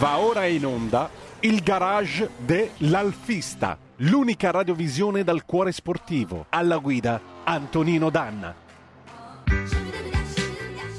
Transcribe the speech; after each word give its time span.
Va 0.00 0.16
ora 0.16 0.46
in 0.46 0.64
onda 0.64 1.10
il 1.40 1.62
garage 1.62 2.30
dell'Alfista, 2.38 3.76
l'unica 3.96 4.50
radiovisione 4.50 5.22
dal 5.22 5.44
cuore 5.44 5.72
sportivo. 5.72 6.46
Alla 6.48 6.78
guida 6.78 7.20
Antonino 7.44 8.08
Danna. 8.08 8.54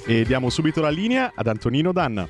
E 0.05 0.23
diamo 0.23 0.51
subito 0.51 0.81
la 0.81 0.91
linea 0.91 1.31
ad 1.33 1.47
Antonino 1.47 1.91
Danna. 1.91 2.29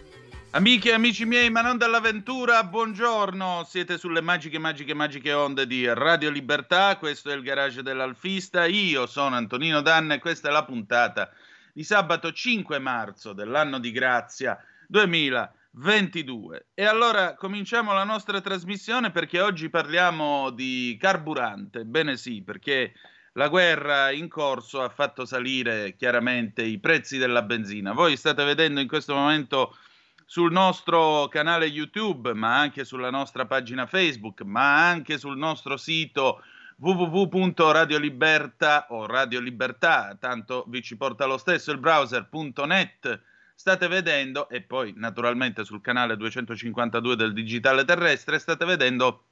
Amiche 0.52 0.92
e 0.92 0.94
amici 0.94 1.26
miei, 1.26 1.50
ma 1.50 1.60
non 1.60 1.78
dall'avventura, 1.78 2.64
buongiorno. 2.64 3.66
Siete 3.68 3.98
sulle 3.98 4.22
magiche, 4.22 4.58
magiche, 4.58 4.94
magiche 4.94 5.34
onde 5.34 5.68
di 5.68 5.86
Radio 5.94 6.30
Libertà. 6.30 6.96
Questo 6.96 7.32
è 7.32 7.36
il 7.36 7.42
garage 7.42 7.84
dell'Alfista. 7.84 8.64
Io 8.64 9.08
sono 9.08 9.36
Antonino 9.36 9.82
Danna 9.82 10.14
e 10.14 10.20
questa 10.20 10.48
è 10.48 10.52
la 10.54 10.64
puntata 10.64 11.32
di 11.74 11.84
sabato 11.84 12.32
5 12.32 12.80
marzo 12.80 13.34
dell'anno 13.34 13.78
di 13.78 13.92
grazia 13.92 14.58
2020. 14.88 15.60
22. 15.74 16.68
E 16.74 16.86
allora 16.86 17.36
cominciamo 17.36 17.94
la 17.94 18.04
nostra 18.04 18.42
trasmissione 18.42 19.12
perché 19.12 19.40
oggi 19.40 19.70
parliamo 19.70 20.50
di 20.50 20.98
carburante. 21.00 21.86
Bene 21.86 22.18
sì, 22.18 22.44
perché 22.44 22.94
la 23.34 23.48
guerra 23.48 24.12
in 24.12 24.28
corso 24.28 24.82
ha 24.82 24.90
fatto 24.90 25.26
salire 25.26 25.96
chiaramente 25.96 26.64
i 26.64 26.80
prezzi 26.80 27.18
della 27.18 27.44
benzina. 27.44 27.94
Voi 27.94 28.18
state 28.18 28.44
vedendo 28.44 28.82
in 28.82 28.88
questo 28.88 29.14
momento 29.14 29.78
sul 30.26 30.52
nostro 30.52 31.28
canale 31.30 31.66
YouTube, 31.66 32.34
ma 32.34 32.60
anche 32.60 32.84
sulla 32.84 33.10
nostra 33.10 33.46
pagina 33.46 33.86
Facebook, 33.86 34.42
ma 34.42 34.88
anche 34.88 35.18
sul 35.18 35.38
nostro 35.38 35.78
sito 35.78 36.44
www.radiolibertà 36.78 38.88
o 38.90 39.06
Radio 39.06 39.40
Libertà, 39.40 40.18
tanto 40.20 40.66
vi 40.68 40.82
ci 40.82 40.98
porta 40.98 41.26
lo 41.26 41.38
stesso 41.38 41.72
il 41.72 41.78
browser.net 41.78 43.22
state 43.56 43.88
vedendo, 43.88 44.50
e 44.50 44.62
poi 44.62 44.94
naturalmente 44.96 45.64
sul 45.64 45.82
canale 45.82 46.18
252 46.18 47.16
del 47.16 47.34
Digitale 47.34 47.86
Terrestre, 47.86 48.40
state 48.40 48.66
vedendo 48.66 49.26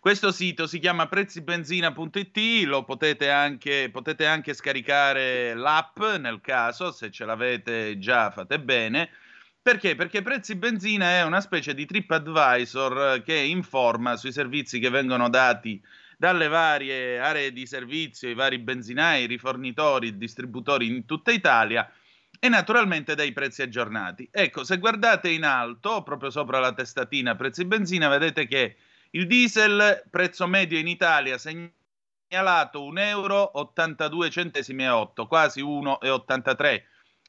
questo 0.00 0.32
sito 0.32 0.66
si 0.66 0.78
chiama 0.78 1.08
prezzibenzina.it, 1.08 2.64
lo 2.64 2.84
potete 2.84 3.30
anche, 3.30 3.90
potete 3.92 4.24
anche 4.24 4.54
scaricare 4.54 5.52
l'app 5.52 6.00
nel 6.18 6.40
caso, 6.40 6.90
se 6.90 7.10
ce 7.10 7.26
l'avete 7.26 7.98
già 7.98 8.30
fate 8.30 8.58
bene. 8.60 9.10
Perché? 9.60 9.96
Perché 9.96 10.22
Prezzi 10.22 10.54
Benzina 10.54 11.10
è 11.10 11.22
una 11.22 11.42
specie 11.42 11.74
di 11.74 11.84
TripAdvisor 11.84 13.22
che 13.22 13.34
informa 13.34 14.16
sui 14.16 14.32
servizi 14.32 14.78
che 14.78 14.88
vengono 14.88 15.28
dati 15.28 15.78
dalle 16.16 16.48
varie 16.48 17.18
aree 17.18 17.52
di 17.52 17.66
servizio, 17.66 18.30
i 18.30 18.34
vari 18.34 18.58
benzinai, 18.58 19.24
i 19.24 19.26
rifornitori, 19.26 20.06
i 20.06 20.16
distributori 20.16 20.86
in 20.86 21.04
tutta 21.04 21.30
Italia 21.30 21.86
e 22.42 22.48
naturalmente 22.48 23.14
dai 23.14 23.32
prezzi 23.32 23.60
aggiornati. 23.60 24.26
Ecco, 24.32 24.64
se 24.64 24.78
guardate 24.78 25.28
in 25.28 25.44
alto, 25.44 26.02
proprio 26.02 26.30
sopra 26.30 26.58
la 26.58 26.72
testatina 26.72 27.36
prezzi 27.36 27.66
benzina, 27.66 28.08
vedete 28.08 28.46
che 28.46 28.76
il 29.10 29.26
diesel 29.26 30.02
prezzo 30.10 30.46
medio 30.46 30.78
in 30.78 30.88
Italia 30.88 31.36
segnalato 31.36 32.90
1,82 32.90 34.80
euro, 34.80 35.12
quasi 35.28 35.62
1,83 35.62 36.82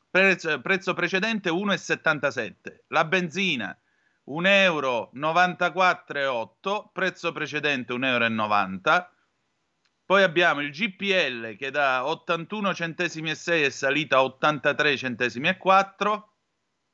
prezzo, 0.09 0.62
prezzo 0.62 0.94
precedente 0.94 1.50
1,77 1.50 2.53
la 2.88 3.03
benzina 3.06 3.78
1,94 4.28 6.18
euro, 6.18 6.90
prezzo 6.94 7.31
precedente 7.31 7.94
1,90 7.94 8.02
euro 8.06 9.09
poi 10.12 10.23
abbiamo 10.23 10.59
il 10.59 10.72
GPL 10.72 11.56
che 11.56 11.72
da 11.72 12.06
81 12.06 12.73
centesimi 12.73 13.30
e 13.30 13.36
6 13.36 13.64
è 13.64 13.70
salito 13.70 14.18
a 14.18 14.23
83 14.23 14.98
centesimi 14.98 15.48
e 15.48 15.56
4 15.56 16.34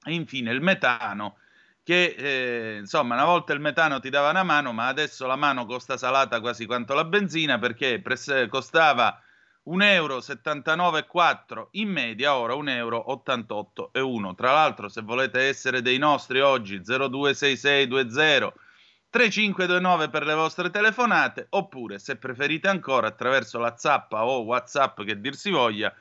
e 0.06 0.14
infine 0.14 0.52
il 0.52 0.62
metano 0.62 1.38
che 1.82 2.14
eh, 2.16 2.78
insomma 2.78 3.16
una 3.16 3.26
volta 3.26 3.54
il 3.54 3.60
metano 3.60 4.00
ti 4.00 4.12
dava 4.12 4.30
una 4.30 4.44
mano 4.44 4.72
ma 4.72 4.86
adesso 4.86 5.26
la 5.26 5.36
mano 5.36 5.66
costa 5.66 5.98
salata 5.98 6.40
quasi 6.42 6.68
quanto 6.68 6.94
la 6.94 7.06
benzina 7.06 7.58
perché 7.58 8.00
pres- 8.02 8.46
costava 8.50 9.20
1,79 9.66 11.06
euro 11.12 11.70
in 11.72 11.90
media, 11.90 12.36
ora 12.36 12.54
1,88 12.54 13.90
euro. 13.94 14.36
Tra 14.36 14.52
l'altro, 14.52 14.90
se 14.90 15.02
volete 15.02 15.42
essere 15.42 15.82
dei 15.82 15.98
nostri 15.98 16.40
oggi, 16.40 16.82
026620 16.86 18.67
3529 19.10 20.10
per 20.10 20.26
le 20.26 20.34
vostre 20.34 20.70
telefonate 20.70 21.48
oppure 21.50 21.98
se 21.98 22.18
preferite 22.18 22.68
ancora 22.68 23.08
attraverso 23.08 23.58
la 23.58 23.76
zappa 23.78 24.26
o 24.26 24.42
whatsapp 24.42 25.02
che 25.04 25.20
dir 25.20 25.36
si 25.36 25.50
voglia 25.50 25.94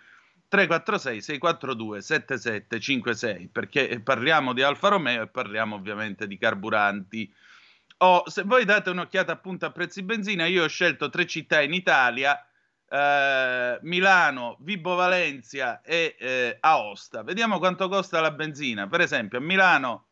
346 0.49 1.23
642 1.23 2.03
7756 2.03 3.49
perché 3.49 4.01
parliamo 4.03 4.53
di 4.53 4.63
Alfa 4.63 4.89
Romeo 4.89 5.23
e 5.23 5.29
parliamo 5.29 5.77
ovviamente 5.77 6.27
di 6.27 6.37
carburanti. 6.37 7.33
O 7.99 8.07
oh, 8.07 8.29
se 8.29 8.43
voi 8.43 8.65
date 8.65 8.91
un'occhiata 8.91 9.33
appunto 9.33 9.67
a 9.67 9.71
prezzi 9.71 10.03
benzina 10.03 10.45
io 10.47 10.65
ho 10.65 10.69
scelto 10.69 11.09
tre 11.09 11.27
città 11.27 11.63
in 11.63 11.73
Italia 11.73 12.39
eh, 12.89 13.79
Milano, 13.83 14.57
Vibo 14.61 14.95
Valencia 14.95 15.81
e 15.81 16.17
eh, 16.19 16.57
Aosta. 16.61 17.23
Vediamo 17.23 17.59
quanto 17.59 17.89
costa 17.89 18.21
la 18.21 18.31
benzina. 18.31 18.87
Per 18.87 19.01
esempio 19.01 19.39
a 19.39 19.41
Milano 19.41 20.09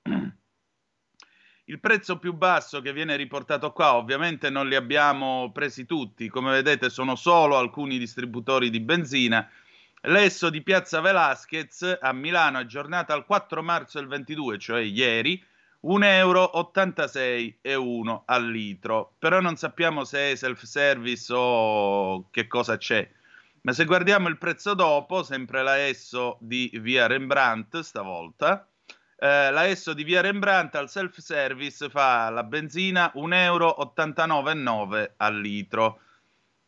il 1.66 1.80
prezzo 1.80 2.18
più 2.18 2.34
basso 2.34 2.82
che 2.82 2.92
viene 2.92 3.16
riportato 3.16 3.72
qua, 3.72 3.94
ovviamente 3.94 4.50
non 4.50 4.68
li 4.68 4.74
abbiamo 4.74 5.50
presi 5.52 5.86
tutti, 5.86 6.28
come 6.28 6.50
vedete 6.50 6.90
sono 6.90 7.16
solo 7.16 7.56
alcuni 7.56 7.98
distributori 7.98 8.68
di 8.68 8.80
benzina. 8.80 9.48
L'esso 10.02 10.50
di 10.50 10.60
Piazza 10.62 11.00
Velasquez 11.00 11.98
a 11.98 12.12
Milano, 12.12 12.58
aggiornata 12.58 13.14
al 13.14 13.24
4 13.24 13.62
marzo 13.62 13.98
del 13.98 14.08
22, 14.08 14.58
cioè 14.58 14.82
ieri, 14.82 15.42
1,86 15.84 17.54
euro 17.62 18.22
al 18.26 18.50
litro. 18.50 19.14
Però 19.18 19.40
non 19.40 19.56
sappiamo 19.56 20.04
se 20.04 20.32
è 20.32 20.34
self-service 20.34 21.32
o 21.34 22.28
che 22.30 22.46
cosa 22.46 22.76
c'è. 22.76 23.08
Ma 23.62 23.72
se 23.72 23.86
guardiamo 23.86 24.28
il 24.28 24.36
prezzo 24.36 24.74
dopo, 24.74 25.22
sempre 25.22 25.62
la 25.62 25.78
Esso 25.78 26.36
di 26.40 26.70
via 26.74 27.06
Rembrandt 27.06 27.80
stavolta, 27.80 28.68
eh, 29.24 29.50
la 29.50 29.64
Esso 29.64 29.94
di 29.94 30.04
via 30.04 30.20
Rembrandt 30.20 30.74
al 30.74 30.90
self-service 30.90 31.88
fa 31.88 32.28
la 32.28 32.42
benzina 32.44 33.10
1,89 33.14 33.32
euro 33.32 33.74
al 35.16 35.40
litro. 35.40 36.00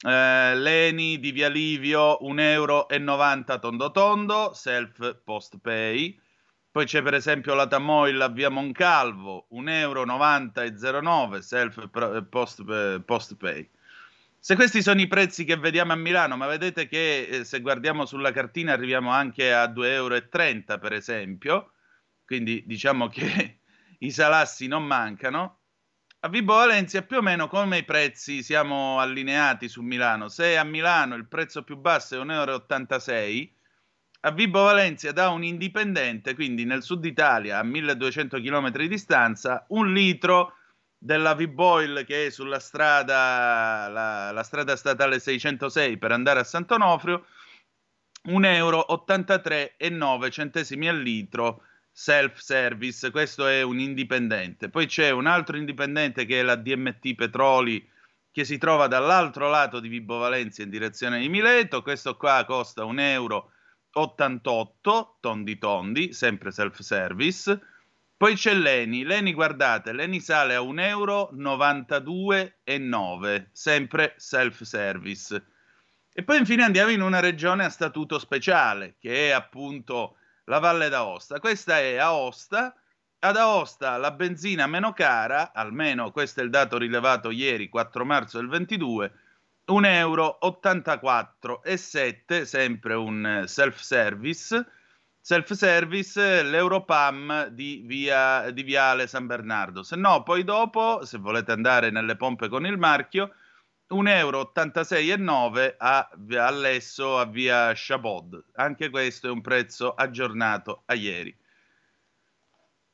Eh, 0.01 0.55
Leni 0.55 1.19
di 1.19 1.33
via 1.33 1.49
Livio 1.49 2.19
1,90 2.23 2.41
euro 2.41 2.87
tondo 3.61 3.91
tondo, 3.91 4.53
self 4.55 5.19
post 5.23 5.59
pay. 5.59 6.19
Poi 6.71 6.87
c'è 6.87 7.03
per 7.03 7.13
esempio 7.13 7.53
la 7.53 7.67
Tamoil 7.67 8.19
a 8.23 8.29
via 8.29 8.49
Moncalvo 8.49 9.49
1,90 9.53 10.83
euro 10.83 11.41
self 11.43 11.91
eh, 11.93 12.23
post, 12.23 12.65
eh, 12.67 13.03
post 13.05 13.37
pay. 13.37 13.69
Se 14.39 14.55
questi 14.55 14.81
sono 14.81 15.03
i 15.03 15.09
prezzi 15.09 15.45
che 15.45 15.57
vediamo 15.57 15.93
a 15.93 15.97
Milano, 15.97 16.39
ma 16.39 16.47
vedete 16.47 16.89
che 16.89 17.27
eh, 17.27 17.45
se 17.45 17.61
guardiamo 17.61 18.07
sulla 18.07 18.33
cartina 18.33 18.73
arriviamo 18.73 19.11
anche 19.11 19.53
a 19.53 19.67
2,30 19.67 19.85
euro 19.85 20.79
per 20.79 20.93
esempio, 20.95 21.73
quindi 22.27 22.65
diciamo 22.67 23.09
che 23.09 23.61
i 24.01 24.11
salassi 24.11 24.67
non 24.67 24.85
mancano. 24.85 25.61
A 26.21 26.29
Vibo 26.29 26.55
Valencia 26.55 27.03
più 27.03 27.19
o 27.19 27.23
meno 27.23 27.47
come 27.47 27.79
i 27.79 27.85
prezzi 27.85 28.43
siamo 28.43 28.99
allineati 28.99 29.69
su 29.69 29.81
Milano. 29.81 30.29
Se 30.29 30.57
a 30.57 30.65
Milano 30.65 31.15
il 31.15 31.29
prezzo 31.29 31.63
più 31.63 31.77
basso 31.77 32.17
è 32.17 32.25
1,86 32.25 33.11
euro, 33.11 33.51
a 34.21 34.31
Vibo 34.33 34.65
Valencia 34.65 35.13
da 35.13 35.29
un 35.29 35.45
indipendente, 35.45 36.35
quindi 36.35 36.65
nel 36.65 36.83
sud 36.83 37.05
Italia 37.05 37.59
a 37.59 37.63
1200 37.63 38.41
km 38.41 38.71
di 38.73 38.89
distanza, 38.89 39.65
un 39.69 39.93
litro 39.93 40.55
della 40.99 41.35
V-Boil 41.35 42.05
che 42.05 42.27
è 42.27 42.31
sulla 42.31 42.59
strada, 42.59 43.87
la, 43.89 44.33
la 44.33 44.43
strada 44.43 44.75
statale 44.75 45.21
606 45.21 45.99
per 45.99 46.11
andare 46.11 46.41
a 46.41 46.45
Sant'Onofrio, 46.45 47.25
1,83 48.29 48.55
euro 48.57 48.85
al 50.89 51.01
litro 51.01 51.63
self-service, 51.99 53.11
questo 53.11 53.47
è 53.47 53.63
un 53.63 53.79
indipendente. 53.81 54.69
Poi 54.69 54.85
c'è 54.85 55.09
un 55.09 55.27
altro 55.27 55.57
indipendente 55.57 56.27
che 56.27 56.41
è 56.41 56.43
la 56.43 56.55
DMT 56.55 57.15
Petroli 57.15 57.89
che 58.31 58.45
si 58.45 58.59
trova 58.59 58.87
dall'altro 58.87 59.49
lato 59.49 59.81
di 59.81 59.89
Vibo 59.89 60.19
Valencia 60.19 60.63
in 60.63 60.69
direzione 60.69 61.19
di 61.19 61.31
Mileto, 61.31 61.81
questo 61.81 62.19
qua 62.19 62.45
costa 62.45 62.83
1,88 62.83 63.01
euro 63.01 63.51
tondi 65.21 65.57
tondi, 65.57 66.13
sempre 66.13 66.51
self-service. 66.51 67.61
Poi 68.15 68.35
c'è 68.35 68.53
Leni, 68.53 69.03
Leni 69.03 69.33
guardate, 69.33 69.95
Leni 69.95 70.21
sale 70.21 70.55
a 70.55 70.61
1,92 70.61 72.53
euro, 72.65 73.49
sempre 73.53 74.13
self-service. 74.19 75.45
E 76.13 76.23
poi 76.23 76.37
infine 76.37 76.63
andiamo 76.63 76.91
in 76.91 77.01
una 77.01 77.21
regione 77.21 77.65
a 77.65 77.71
statuto 77.71 78.19
speciale, 78.19 78.97
che 78.99 79.29
è 79.29 79.31
appunto 79.31 80.17
la 80.47 80.59
Valle 80.59 80.89
d'Aosta. 80.89 81.39
Questa 81.39 81.79
è 81.79 81.97
Aosta. 81.97 82.75
Ad 83.19 83.37
Aosta 83.37 83.97
la 83.97 84.11
benzina 84.11 84.67
meno 84.67 84.93
cara, 84.93 85.53
almeno 85.53 86.11
questo 86.11 86.41
è 86.41 86.45
il 86.45 86.51
dato 86.51 86.77
rilevato 86.77 87.31
ieri, 87.31 87.69
4 87.69 88.05
marzo 88.05 88.39
del 88.39 88.49
22, 88.49 89.13
1,84 89.67 89.89
euro 89.89 91.63
e 91.63 91.77
7, 91.77 92.45
sempre 92.45 92.95
un 92.95 93.45
self-service, 93.47 94.67
self-service 95.21 96.43
l'Europam 96.43 97.47
di, 97.47 97.83
via, 97.85 98.51
di 98.51 98.63
Viale 98.63 99.07
San 99.07 99.27
Bernardo. 99.27 99.83
Se 99.83 99.97
no, 99.97 100.23
poi 100.23 100.45
dopo, 100.45 101.05
se 101.05 101.19
volete 101.19 101.53
andare 101.53 101.91
nelle 101.91 102.17
pompe 102.17 102.49
con 102.49 102.67
il 102.67 102.77
marchio, 102.77 103.33
1,86,9 103.91 104.09
euro 104.09 105.75
a, 105.79 106.11
all'esso 106.47 107.19
a 107.19 107.27
via 107.27 107.73
Chabod. 107.75 108.45
Anche 108.55 108.91
questo 108.91 109.29
è 109.29 109.31
un 109.31 109.41
prezzo 109.41 109.95
aggiornato 109.95 110.83
a 110.87 110.95
ieri. 110.95 111.37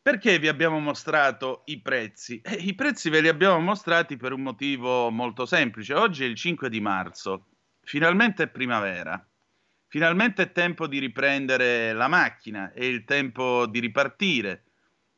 Perché 0.02 0.38
vi 0.40 0.48
abbiamo 0.48 0.80
mostrato 0.80 1.62
i 1.66 1.80
prezzi? 1.80 2.40
Eh, 2.40 2.56
I 2.56 2.74
prezzi 2.74 3.08
ve 3.08 3.20
li 3.20 3.28
abbiamo 3.28 3.60
mostrati 3.60 4.16
per 4.16 4.32
un 4.32 4.42
motivo 4.42 5.10
molto 5.10 5.46
semplice. 5.46 5.94
Oggi 5.94 6.24
è 6.24 6.26
il 6.26 6.34
5 6.34 6.68
di 6.68 6.80
marzo, 6.80 7.46
finalmente 7.82 8.42
è 8.42 8.48
primavera. 8.48 9.24
Finalmente 9.86 10.42
è 10.42 10.52
tempo 10.52 10.86
di 10.86 10.98
riprendere 10.98 11.92
la 11.92 12.08
macchina, 12.08 12.72
è 12.72 12.82
il 12.82 13.04
tempo 13.04 13.66
di 13.66 13.78
ripartire. 13.78 14.64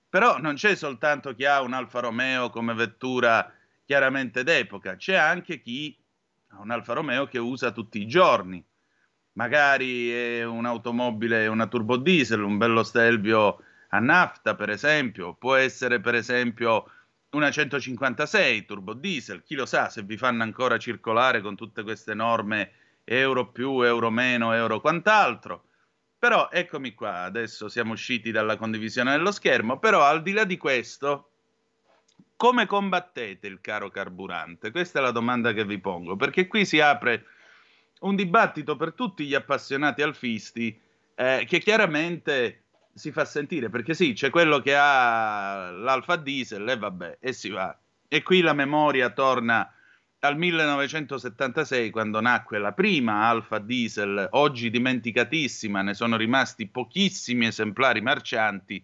Però 0.09 0.39
non 0.39 0.55
c'è 0.55 0.75
soltanto 0.75 1.33
chi 1.35 1.45
ha 1.45 1.63
un 1.63 1.73
Alfa 1.73 2.01
Romeo 2.01 2.51
come 2.51 2.75
vettura 2.75 3.51
chiaramente 3.85 4.43
d'epoca, 4.43 4.97
c'è 4.97 5.15
anche 5.15 5.61
chi 5.61 5.97
ha 6.49 6.61
un 6.61 6.71
Alfa 6.71 6.95
Romeo 6.95 7.27
che 7.27 7.39
usa 7.39 7.71
tutti 7.71 8.01
i 8.01 8.07
giorni. 8.07 8.65
Magari 9.33 10.11
è 10.11 10.45
un'automobile, 10.45 11.47
una 11.49 11.67
turbo 11.67 11.97
diesel, 11.97 12.43
un 12.43 12.57
bello 12.57 12.83
Stelvio 12.83 13.59
a 13.89 13.99
nafta, 13.99 14.55
per 14.55 14.71
esempio, 14.71 15.35
può 15.35 15.55
essere 15.57 16.01
per 16.01 16.15
esempio 16.15 16.91
una 17.31 17.51
156 17.51 18.65
turbo 18.65 18.95
diesel, 18.95 19.43
chi 19.43 19.57
lo 19.57 19.67
sa 19.67 19.89
se 19.89 20.03
vi 20.03 20.17
fanno 20.17 20.45
ancora 20.45 20.79
circolare 20.79 21.41
con 21.41 21.57
tutte 21.57 21.83
queste 21.83 22.15
norme 22.15 22.73
euro 23.05 23.51
più, 23.51 23.83
euro 23.83 24.11
meno, 24.11 24.53
euro 24.53 24.81
quant'altro. 24.81 25.67
Però 26.19 26.49
eccomi 26.51 26.95
qua, 26.95 27.23
adesso 27.23 27.69
siamo 27.69 27.93
usciti 27.93 28.31
dalla 28.31 28.57
condivisione 28.57 29.11
dello 29.11 29.33
schermo, 29.33 29.79
però 29.79 30.05
al 30.05 30.23
di 30.23 30.33
là 30.33 30.45
di 30.45 30.57
questo, 30.57 31.33
come 32.37 32.67
combattete 32.67 33.47
il 33.47 33.61
caro 33.61 33.91
carburante? 33.91 34.71
Questa 34.71 34.99
è 34.99 35.03
la 35.03 35.11
domanda 35.11 35.53
che 35.53 35.65
vi 35.65 35.79
pongo, 35.79 36.17
perché 36.17 36.47
qui 36.47 36.65
si 36.65 36.81
apre 36.81 37.27
un 38.01 38.17
dibattito 38.17 38.77
per 38.77 38.93
tutti 38.93 39.25
gli 39.25 39.35
appassionati 39.35 40.03
alfisti 40.03 40.79
eh, 41.15 41.45
che 41.49 41.59
chiaramente 41.59 42.65
si 42.93 43.13
fa 43.13 43.25
sentire, 43.25 43.71
perché 43.71 43.95
sì, 43.95 44.13
c'è 44.13 44.31
quello 44.31 44.61
che 44.61 44.75
ha 44.77 45.71
l'alfa 45.71 46.17
diesel 46.17 46.69
e 46.69 46.77
vabbè, 46.77 47.19
e 47.21 47.33
si 47.33 47.51
va. 47.51 47.77
E 48.09 48.23
qui 48.23 48.41
la 48.41 48.53
memoria 48.53 49.11
torna 49.11 49.69
dal 50.25 50.39
1976, 50.39 51.91
quando 51.91 52.19
nacque 52.19 52.59
la 52.59 52.73
prima 52.73 53.29
Alfa 53.29 53.59
Diesel, 53.59 54.29
oggi 54.31 54.71
dimenticatissima, 54.71 55.83
ne 55.83 55.93
sono 55.93 56.17
rimasti 56.17 56.67
pochissimi 56.67 57.45
esemplari 57.47 58.01
marcianti, 58.01 58.83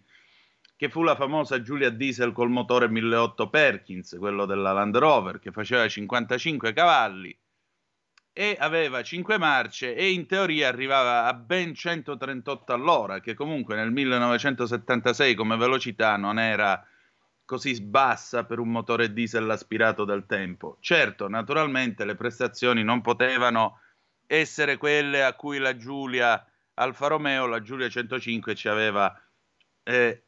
che 0.81 0.89
fu 0.89 1.03
la 1.03 1.15
famosa 1.15 1.61
Giulia 1.61 1.91
Diesel 1.91 2.31
col 2.31 2.49
motore 2.49 2.89
1008 2.89 3.49
Perkins, 3.51 4.15
quello 4.17 4.47
della 4.47 4.71
Land 4.71 4.97
Rover, 4.97 5.37
che 5.37 5.51
faceva 5.51 5.87
55 5.87 6.73
cavalli 6.73 7.37
e 8.33 8.57
aveva 8.59 9.03
5 9.03 9.37
marce 9.37 9.93
e 9.93 10.09
in 10.09 10.25
teoria 10.25 10.69
arrivava 10.69 11.25
a 11.25 11.35
ben 11.35 11.75
138 11.75 12.73
all'ora, 12.73 13.19
che 13.19 13.35
comunque 13.35 13.75
nel 13.75 13.91
1976 13.91 15.35
come 15.35 15.55
velocità 15.55 16.17
non 16.17 16.39
era 16.39 16.83
così 17.45 17.79
bassa 17.79 18.45
per 18.45 18.57
un 18.57 18.69
motore 18.69 19.13
diesel 19.13 19.47
aspirato 19.51 20.03
del 20.03 20.25
tempo. 20.25 20.77
Certo, 20.79 21.27
naturalmente 21.27 22.05
le 22.05 22.15
prestazioni 22.15 22.83
non 22.83 23.01
potevano 23.01 23.81
essere 24.25 24.77
quelle 24.77 25.23
a 25.23 25.35
cui 25.35 25.59
la 25.59 25.77
Giulia 25.77 26.43
Alfa 26.73 27.05
Romeo, 27.05 27.45
la 27.45 27.61
Giulia 27.61 27.87
105 27.87 28.55
ci 28.55 28.67
aveva 28.67 29.15
eh, 29.83 30.23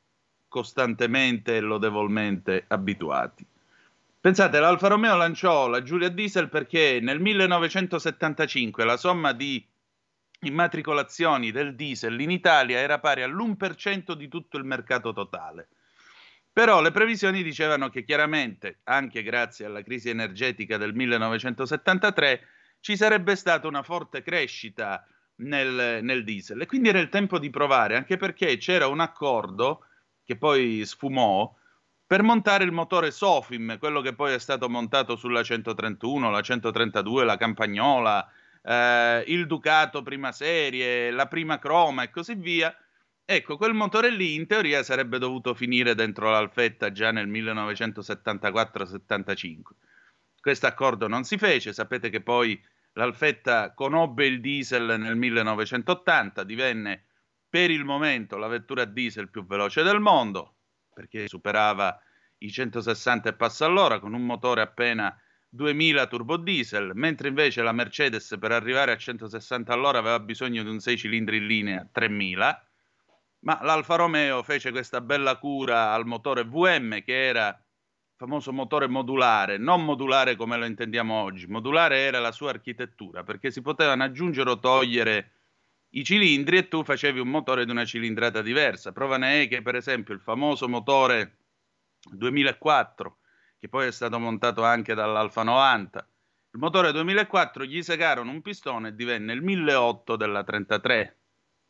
costantemente 0.53 1.55
e 1.55 1.61
lodevolmente 1.61 2.65
abituati. 2.67 3.43
Pensate, 4.21 4.59
l'Alfa 4.59 4.87
Romeo 4.87 5.15
lanciò 5.17 5.67
la 5.67 5.81
Giulia 5.81 6.09
Diesel 6.09 6.47
perché 6.47 6.99
nel 7.01 7.19
1975 7.19 8.85
la 8.85 8.95
somma 8.95 9.33
di 9.33 9.67
immatricolazioni 10.41 11.49
del 11.49 11.73
diesel 11.73 12.21
in 12.21 12.29
Italia 12.29 12.77
era 12.77 12.99
pari 12.99 13.23
all'1% 13.23 14.13
di 14.13 14.27
tutto 14.27 14.57
il 14.57 14.63
mercato 14.63 15.11
totale. 15.11 15.69
Però 16.53 16.83
le 16.83 16.91
previsioni 16.91 17.41
dicevano 17.41 17.89
che 17.89 18.03
chiaramente, 18.03 18.81
anche 18.83 19.23
grazie 19.23 19.65
alla 19.65 19.81
crisi 19.81 20.09
energetica 20.09 20.77
del 20.77 20.93
1973, 20.93 22.47
ci 22.79 22.95
sarebbe 22.95 23.35
stata 23.35 23.67
una 23.67 23.81
forte 23.81 24.21
crescita 24.21 25.03
nel, 25.37 26.03
nel 26.03 26.23
diesel 26.23 26.61
e 26.61 26.67
quindi 26.67 26.89
era 26.89 26.99
il 26.99 27.09
tempo 27.09 27.39
di 27.39 27.49
provare, 27.49 27.95
anche 27.95 28.17
perché 28.17 28.57
c'era 28.57 28.85
un 28.85 28.99
accordo 28.99 29.87
che 30.23 30.37
poi 30.37 30.83
sfumò 30.85 31.53
per 32.05 32.21
montare 32.21 32.63
il 32.63 32.71
motore 32.71 33.11
Sofim, 33.11 33.77
quello 33.79 34.01
che 34.01 34.13
poi 34.13 34.33
è 34.33 34.39
stato 34.39 34.69
montato 34.69 35.15
sulla 35.15 35.43
131, 35.43 36.29
la 36.29 36.41
132, 36.41 37.23
la 37.23 37.37
Campagnola, 37.37 38.29
eh, 38.61 39.23
il 39.27 39.47
Ducato 39.47 40.03
prima 40.03 40.31
serie, 40.31 41.11
la 41.11 41.27
prima 41.27 41.59
Croma 41.59 42.03
e 42.03 42.09
così 42.09 42.35
via 42.35 42.75
Ecco, 43.25 43.55
quel 43.55 43.73
motore 43.73 44.09
lì 44.09 44.35
in 44.35 44.47
teoria 44.47 44.83
sarebbe 44.83 45.17
dovuto 45.17 45.53
finire 45.53 45.95
dentro 45.95 46.29
l'Alfetta 46.29 46.91
già 46.91 47.11
nel 47.11 47.29
1974-75. 47.29 49.61
Questo 50.41 50.67
accordo 50.67 51.07
non 51.07 51.23
si 51.23 51.37
fece, 51.37 51.71
sapete 51.71 52.09
che 52.09 52.19
poi 52.21 52.61
l'Alfetta 52.93 53.73
conobbe 53.73 54.25
il 54.25 54.41
diesel 54.41 54.99
nel 54.99 55.15
1980, 55.15 56.43
divenne 56.43 57.05
per 57.53 57.69
il 57.69 57.85
momento 57.85 58.35
la 58.37 58.47
vettura 58.47 58.83
diesel 58.83 59.29
più 59.29 59.45
veloce 59.45 59.83
del 59.83 59.99
mondo, 59.99 60.55
perché 60.91 61.27
superava 61.27 61.95
i 62.39 62.49
160 62.49 63.29
e 63.29 63.33
passa 63.33 63.67
all'ora 63.67 63.99
con 63.99 64.15
un 64.15 64.25
motore 64.25 64.61
appena 64.61 65.15
2000 65.49 66.07
turbo 66.07 66.37
diesel, 66.37 66.93
mentre 66.95 67.27
invece 67.27 67.61
la 67.61 67.71
Mercedes 67.71 68.37
per 68.39 68.53
arrivare 68.53 68.91
a 68.91 68.97
160 68.97 69.71
all'ora 69.71 69.99
aveva 69.99 70.19
bisogno 70.19 70.63
di 70.63 70.69
un 70.69 70.79
6 70.79 70.97
cilindri 70.97 71.37
in 71.37 71.45
linea 71.45 71.87
3000 71.91 72.67
ma 73.41 73.59
l'Alfa 73.61 73.97
Romeo 73.97 74.41
fece 74.41 74.71
questa 74.71 74.99
bella 74.99 75.37
cura 75.37 75.93
al 75.93 76.07
motore 76.07 76.45
VM 76.45 77.03
che 77.03 77.27
era 77.27 77.49
il 77.49 78.15
famoso 78.15 78.51
motore 78.51 78.87
modulare, 78.87 79.59
non 79.59 79.85
modulare 79.85 80.35
come 80.35 80.57
lo 80.57 80.65
intendiamo 80.65 81.13
oggi, 81.13 81.45
modulare 81.45 81.99
era 81.99 82.19
la 82.19 82.31
sua 82.31 82.49
architettura 82.49 83.21
perché 83.21 83.51
si 83.51 83.61
potevano 83.61 84.01
aggiungere 84.01 84.49
o 84.49 84.57
togliere 84.57 85.31
i 85.95 86.03
cilindri 86.03 86.57
e 86.57 86.67
tu 86.67 86.83
facevi 86.83 87.19
un 87.19 87.29
motore 87.29 87.65
di 87.65 87.71
una 87.71 87.85
cilindrata 87.85 88.41
diversa. 88.41 88.91
Prova 88.91 89.17
ne 89.17 89.43
è 89.43 89.47
che 89.47 89.61
per 89.61 89.75
esempio 89.75 90.13
il 90.13 90.21
famoso 90.21 90.67
motore 90.69 91.37
2004 92.11 93.17
che 93.59 93.69
poi 93.69 93.87
è 93.87 93.91
stato 93.91 94.19
montato 94.19 94.63
anche 94.63 94.93
dall'Alfa 94.93 95.43
90 95.43 96.07
il 96.55 96.59
motore 96.59 96.91
2004 96.91 97.63
gli 97.63 97.81
segarono 97.81 98.29
un 98.29 98.41
pistone 98.43 98.89
e 98.89 98.95
divenne 98.95 99.33
il 99.33 99.41
1008 99.41 100.15
della 100.15 100.43
33 100.43 101.17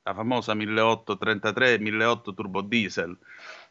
la 0.03 0.13
famosa 0.13 0.53
1833 0.53 1.80
1800 1.80 2.34
turbo 2.34 2.62
diesel. 2.62 3.18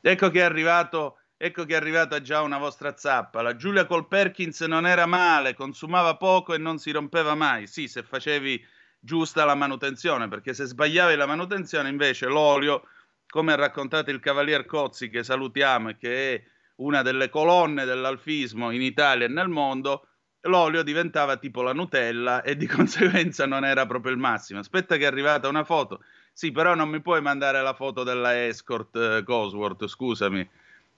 Ecco 0.01 0.31
che 0.31 0.39
è 0.39 0.43
arrivato 0.43 1.19
Ecco 1.37 1.65
che 1.65 1.73
è 1.73 1.77
arrivata 1.77 2.21
già 2.23 2.41
una 2.41 2.57
vostra 2.57 2.97
zappa. 2.97 3.43
La 3.43 3.57
Giulia 3.57 3.85
col 3.85 4.07
Perkins 4.07 4.61
non 4.61 4.87
era 4.87 5.07
male, 5.07 5.55
consumava 5.55 6.17
poco 6.17 6.55
e 6.55 6.59
non 6.59 6.79
si 6.79 6.93
rompeva 6.93 7.35
mai. 7.35 7.67
Sì, 7.67 7.89
se 7.89 8.05
facevi 8.05 8.65
giusta 9.05 9.45
la 9.45 9.57
manutenzione, 9.57 10.29
perché 10.29 10.55
se 10.55 10.65
sbagliavi 10.65 11.17
la 11.17 11.27
manutenzione, 11.27 11.89
invece 11.89 12.27
l'olio, 12.27 12.85
come 13.27 13.53
ha 13.53 13.57
raccontato 13.57 14.11
il 14.11 14.21
Cavalier 14.21 14.65
Cozzi, 14.65 15.11
che 15.11 15.25
salutiamo 15.25 15.91
e 15.91 15.97
che 15.97 16.35
è 16.35 16.43
una 16.77 17.03
delle 17.03 17.29
colonne 17.29 17.85
dell'alfismo 17.85 18.71
in 18.71 18.81
Italia 18.81 19.27
e 19.27 19.29
nel 19.29 19.49
mondo, 19.49 20.07
l'olio 20.43 20.83
diventava 20.83 21.37
tipo 21.37 21.63
la 21.63 21.73
Nutella 21.73 22.43
e 22.43 22.57
di 22.57 22.67
conseguenza 22.69 23.45
non 23.45 23.65
era 23.65 23.87
proprio 23.87 24.13
il 24.13 24.19
massimo. 24.19 24.61
Aspetta 24.61 24.97
che 24.97 25.03
è 25.03 25.07
arrivata 25.07 25.49
una 25.49 25.65
foto. 25.65 26.05
Sì, 26.33 26.53
però 26.53 26.75
non 26.75 26.89
mi 26.89 27.01
puoi 27.01 27.21
mandare 27.21 27.61
la 27.61 27.75
foto 27.75 28.05
della 28.05 28.47
Escort 28.47 28.97
eh, 28.97 29.23
Cosworth, 29.25 29.87
scusami. 29.87 30.49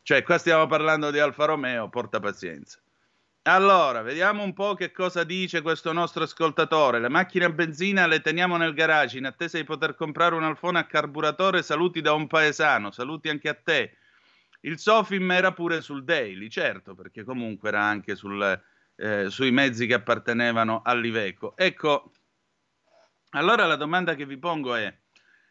Cioè, 0.03 0.23
qua 0.23 0.37
stiamo 0.37 0.67
parlando 0.67 1.11
di 1.11 1.19
Alfa 1.19 1.47
Romeo, 1.47 1.89
porta 1.89 2.21
pazienza. 2.21 2.79
Allora, 3.47 4.01
vediamo 4.01 4.43
un 4.43 4.55
po' 4.55 4.73
che 4.73 4.91
cosa 4.91 5.23
dice 5.23 5.61
questo 5.61 5.93
nostro 5.93 6.23
ascoltatore. 6.23 6.99
Le 6.99 7.11
macchine 7.11 7.45
a 7.45 7.51
benzina 7.51 8.07
le 8.07 8.23
teniamo 8.23 8.57
nel 8.57 8.73
garage 8.73 9.19
in 9.19 9.27
attesa 9.27 9.59
di 9.59 9.65
poter 9.65 9.95
comprare 9.95 10.35
un 10.35 10.45
alfone 10.45 10.79
a 10.79 10.87
carburatore. 10.87 11.63
Saluti 11.63 12.01
da 12.01 12.15
un 12.15 12.27
paesano, 12.27 12.91
saluti 12.91 13.29
anche 13.29 13.51
a 13.51 13.55
te. 13.55 13.99
Il 14.61 14.79
Sofim 14.79 15.31
era 15.31 15.53
pure 15.53 15.83
sul 15.83 16.05
Daily, 16.05 16.49
certo, 16.49 16.95
perché 16.95 17.23
comunque 17.23 17.69
era 17.69 17.83
anche 17.83 18.15
sul, 18.15 18.63
eh, 18.97 19.29
sui 19.29 19.51
mezzi 19.51 19.87
che 19.87 19.93
appartenevano 19.93 20.81
all'Iveco. 20.83 21.55
Ecco, 21.55 22.13
allora 23.33 23.67
la 23.67 23.77
domanda 23.77 24.15
che 24.15 24.25
vi 24.25 24.39
pongo 24.39 24.75
è, 24.75 24.91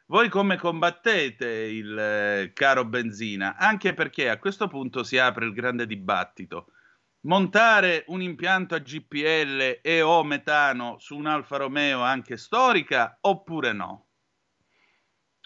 voi 0.07 0.29
come 0.29 0.57
combattete 0.57 1.47
il 1.47 1.95
eh, 1.95 2.51
caro 2.55 2.85
benzina? 2.85 3.55
Anche 3.55 3.93
perché 3.93 4.31
a 4.31 4.39
questo 4.39 4.67
punto 4.67 5.03
si 5.03 5.19
apre 5.19 5.45
il 5.45 5.53
grande 5.53 5.85
dibattito. 5.85 6.71
Montare 7.25 8.03
un 8.07 8.21
impianto 8.21 8.75
a 8.75 8.79
GPL 8.79 9.79
e 9.81 10.01
o 10.01 10.23
metano 10.25 10.97
su 10.99 11.15
un 11.15 11.25
Alfa 11.25 11.55
Romeo 11.55 12.01
anche 12.01 12.35
storica 12.35 13.17
oppure 13.21 13.71
no? 13.71 14.07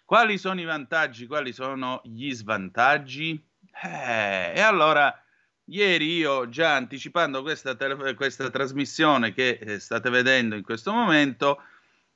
Quali 0.04 0.40
sono 0.40 0.60
i 0.60 0.64
vantaggi? 0.64 1.28
Quali 1.28 1.54
sono 1.54 2.02
gli 2.04 2.34
svantaggi? 2.34 3.40
Eh, 3.84 4.54
e 4.56 4.60
allora, 4.60 5.14
ieri 5.66 6.16
io, 6.16 6.50
già 6.50 6.76
anticipando 6.76 7.44
questa, 7.44 7.76
tele- 7.76 8.16
questa 8.16 8.50
trasmissione 8.50 9.32
che 9.32 9.60
eh, 9.62 9.80
state 9.80 10.10
vedendo 10.10 10.56
in 10.56 10.64
questo 10.64 10.92
momento, 10.92 11.62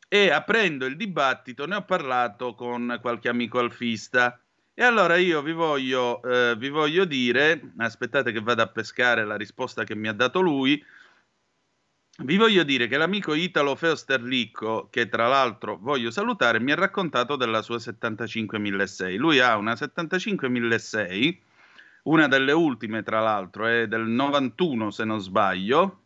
e 0.08 0.32
aprendo 0.32 0.88
il 0.88 0.98
dibattito 0.98 1.68
ne 1.68 1.76
ho 1.76 1.86
parlato 1.86 2.56
con 2.56 2.98
qualche 3.00 3.30
amico 3.30 3.60
alfista. 3.60 4.41
E 4.74 4.84
allora 4.84 5.18
io 5.18 5.42
vi 5.42 5.52
voglio, 5.52 6.22
eh, 6.24 6.56
vi 6.58 6.70
voglio 6.70 7.06
dire, 7.06 7.74
aspettate 7.78 8.32
che 8.32 8.40
vada 8.40 8.64
a 8.64 8.68
pescare 8.68 9.26
la 9.26 9.36
risposta 9.36 9.84
che 9.84 9.96
mi 9.96 10.08
ha 10.08 10.14
dato 10.14 10.40
lui, 10.40 10.84
vi 12.24 12.38
voglio 12.38 12.64
dire 12.64 12.88
che 12.88 12.98
l'amico 12.98 13.34
Italo 13.34 13.76
Feosterlicco, 13.76 14.90
che 14.90 15.10
tra 15.10 15.28
l'altro 15.28 15.78
voglio 15.78 16.12
salutare, 16.12 16.60
mi 16.60 16.72
ha 16.72 16.76
raccontato 16.76 17.36
della 17.36 17.62
sua 17.62 17.80
75006. 17.80 19.18
Lui 19.18 19.40
ha 19.40 19.58
una 19.58 19.76
75006, 19.76 21.42
una 22.04 22.28
delle 22.28 22.52
ultime 22.52 23.04
tra 23.04 23.22
l'altro, 23.22 23.66
è 23.66 23.88
del 23.88 24.08
91 24.08 24.92
se 24.92 25.04
non 25.04 25.20
sbaglio, 25.20 26.04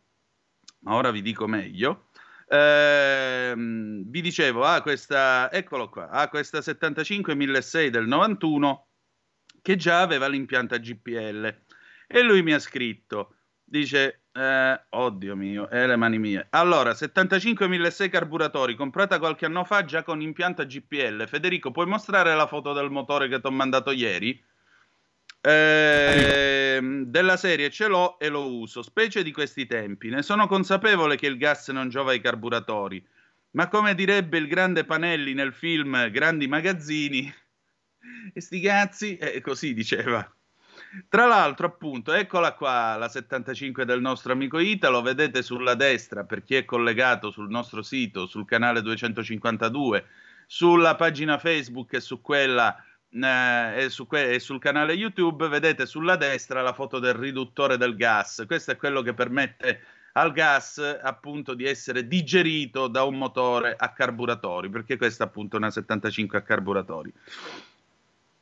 ma 0.80 0.96
ora 0.96 1.12
vi 1.12 1.22
dico 1.22 1.48
meglio. 1.48 2.08
Eh, 2.48 3.54
vi 3.56 4.22
dicevo, 4.22 4.64
ha 4.64 4.82
questa, 4.82 5.52
eccolo 5.52 5.90
qua, 5.90 6.10
ha 6.10 6.30
questa 6.30 6.62
75006 6.62 7.90
del 7.90 8.08
91 8.08 8.88
che 9.62 9.76
già 9.76 10.02
aveva 10.02 10.28
l'impianto 10.28 10.78
GPL 10.78 11.64
e 12.08 12.22
lui 12.22 12.44
mi 12.44 12.54
ha 12.54 12.60
scritto, 12.60 13.36
dice 13.64 14.26
eh, 14.32 14.86
oddio 14.90 15.36
mio, 15.36 15.70
e 15.70 15.80
eh, 15.80 15.88
le 15.88 15.96
mani 15.96 16.20
mie. 16.20 16.48
Allora, 16.52 16.92
75.006 16.92 18.10
carburatori, 18.10 18.76
comprata 18.76 19.18
qualche 19.18 19.46
anno 19.46 19.64
fa 19.64 19.86
già 19.86 20.04
con 20.04 20.22
impianto 20.22 20.66
GPL. 20.66 21.26
Federico, 21.28 21.72
puoi 21.72 21.86
mostrare 21.86 22.36
la 22.36 22.48
foto 22.48 22.74
del 22.74 22.92
motore 22.92 23.28
che 23.28 23.40
ti 23.40 23.48
ho 23.48 23.52
mandato 23.52 23.92
ieri? 23.92 24.40
Eh, 25.48 26.80
della 27.06 27.38
serie 27.38 27.70
ce 27.70 27.86
l'ho 27.86 28.18
e 28.18 28.30
lo 28.30 28.52
uso, 28.52 28.82
specie 28.82 29.22
di 29.22 29.32
questi 29.32 29.68
tempi. 29.68 30.10
Ne 30.10 30.24
sono 30.24 30.48
consapevole 30.48 31.18
che 31.18 31.28
il 31.28 31.38
gas 31.38 31.70
non 31.70 31.88
giova 31.90 32.12
ai 32.12 32.20
carburatori, 32.20 33.06
ma 33.52 33.68
come 33.68 33.94
direbbe 33.94 34.40
il 34.40 34.48
grande 34.48 34.86
Panelli 34.86 35.36
nel 35.36 35.54
film 35.54 36.10
Grandi 36.10 36.48
Magazzini, 36.48 37.32
e 38.34 38.42
sti 38.42 38.60
cazzi, 38.60 39.18
eh, 39.18 39.40
così 39.42 39.76
diceva. 39.76 40.28
Tra 41.08 41.28
l'altro, 41.28 41.68
appunto, 41.68 42.12
eccola 42.12 42.54
qua 42.54 42.96
la 42.96 43.08
75 43.08 43.86
del 43.86 44.02
nostro 44.02 44.34
amico 44.34 44.58
Italo, 44.58 45.04
vedete 45.04 45.44
sulla 45.44 45.76
destra 45.76 46.24
per 46.24 46.44
chi 46.44 46.56
è 46.56 46.66
collegato 46.66 47.30
sul 47.30 47.50
nostro 47.50 47.84
sito, 47.84 48.26
sul 48.26 48.46
canale 48.46 48.82
252, 48.82 50.06
sulla 50.48 50.96
pagina 50.96 51.38
Facebook 51.38 51.94
e 51.94 52.00
su 52.00 52.20
quella 52.20 52.76
eh, 53.24 53.88
su 53.90 54.08
que- 54.08 54.34
e 54.34 54.40
sul 54.40 54.60
canale 54.60 54.94
YouTube, 54.94 55.48
vedete 55.48 55.86
sulla 55.86 56.16
destra 56.16 56.62
la 56.62 56.74
foto 56.74 57.00
del 57.00 57.14
riduttore 57.14 57.78
del 57.78 57.96
gas. 57.96 58.44
Questo 58.48 58.72
è 58.72 58.76
quello 58.76 59.02
che 59.02 59.14
permette 59.14 59.82
al 60.14 60.32
gas 60.32 60.78
appunto 61.02 61.54
di 61.54 61.66
essere 61.66 62.08
digerito 62.08 62.88
da 62.88 63.04
un 63.04 63.18
motore 63.18 63.76
a 63.78 63.92
carburatori, 63.92 64.70
perché 64.70 64.98
questa 64.98 65.26
appunto 65.26 65.56
è 65.56 65.60
una 65.60 65.72
75 65.72 66.38
a 66.38 66.42
carburatori. 66.42 67.14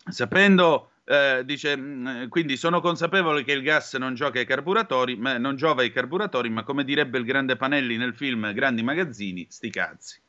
Sapendo 0.05 0.89
eh, 1.05 1.41
dice, 1.43 1.75
mm, 1.75 2.07
eh, 2.07 2.27
quindi 2.27 2.55
sono 2.57 2.79
consapevole 2.79 3.43
che 3.43 3.51
il 3.51 3.61
gas 3.61 3.93
non 3.95 4.13
gioca 4.15 4.39
ai 4.39 4.45
carburatori, 4.45 5.15
ma, 5.15 5.37
non 5.37 5.55
giova 5.55 5.81
ai 5.81 5.91
carburatori, 5.91 6.49
ma 6.49 6.63
come 6.63 6.83
direbbe 6.83 7.17
il 7.17 7.25
grande 7.25 7.55
Panelli 7.55 7.97
nel 7.97 8.15
film 8.15 8.53
Grandi 8.53 8.83
Magazzini, 8.83 9.45
sti 9.49 9.69
cazzi. 9.69 10.21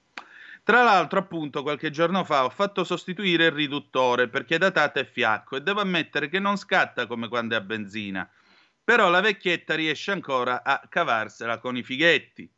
Tra 0.64 0.82
l'altro, 0.82 1.20
appunto, 1.20 1.62
qualche 1.62 1.90
giorno 1.90 2.24
fa 2.24 2.44
ho 2.44 2.50
fatto 2.50 2.82
sostituire 2.82 3.46
il 3.46 3.52
riduttore 3.52 4.28
perché 4.28 4.58
datato 4.58 4.98
è 4.98 5.04
fiacco 5.04 5.56
e 5.56 5.60
devo 5.60 5.80
ammettere 5.80 6.28
che 6.28 6.40
non 6.40 6.56
scatta 6.56 7.06
come 7.06 7.28
quando 7.28 7.54
è 7.54 7.58
a 7.58 7.60
benzina. 7.60 8.28
Però 8.82 9.08
la 9.10 9.20
vecchietta 9.20 9.74
riesce 9.74 10.10
ancora 10.10 10.64
a 10.64 10.82
cavarsela 10.88 11.58
con 11.58 11.76
i 11.76 11.82
fighetti. 11.82 12.50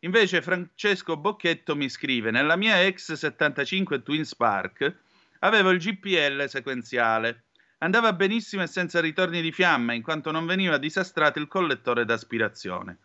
Invece 0.00 0.40
Francesco 0.40 1.16
Bocchetto 1.16 1.76
mi 1.76 1.88
scrive: 1.88 2.30
Nella 2.30 2.56
mia 2.56 2.80
ex 2.82 3.12
75 3.12 4.02
Twin 4.02 4.24
Spark 4.24 4.96
avevo 5.40 5.70
il 5.70 5.78
GPL 5.78 6.48
sequenziale 6.48 7.48
Andava 7.80 8.12
benissimo 8.12 8.64
e 8.64 8.66
senza 8.66 9.00
ritorni 9.00 9.40
di 9.40 9.52
fiamma, 9.52 9.92
in 9.92 10.02
quanto 10.02 10.32
non 10.32 10.46
veniva 10.46 10.78
disastrato 10.78 11.38
il 11.38 11.46
collettore 11.46 12.04
d'aspirazione. 12.04 12.98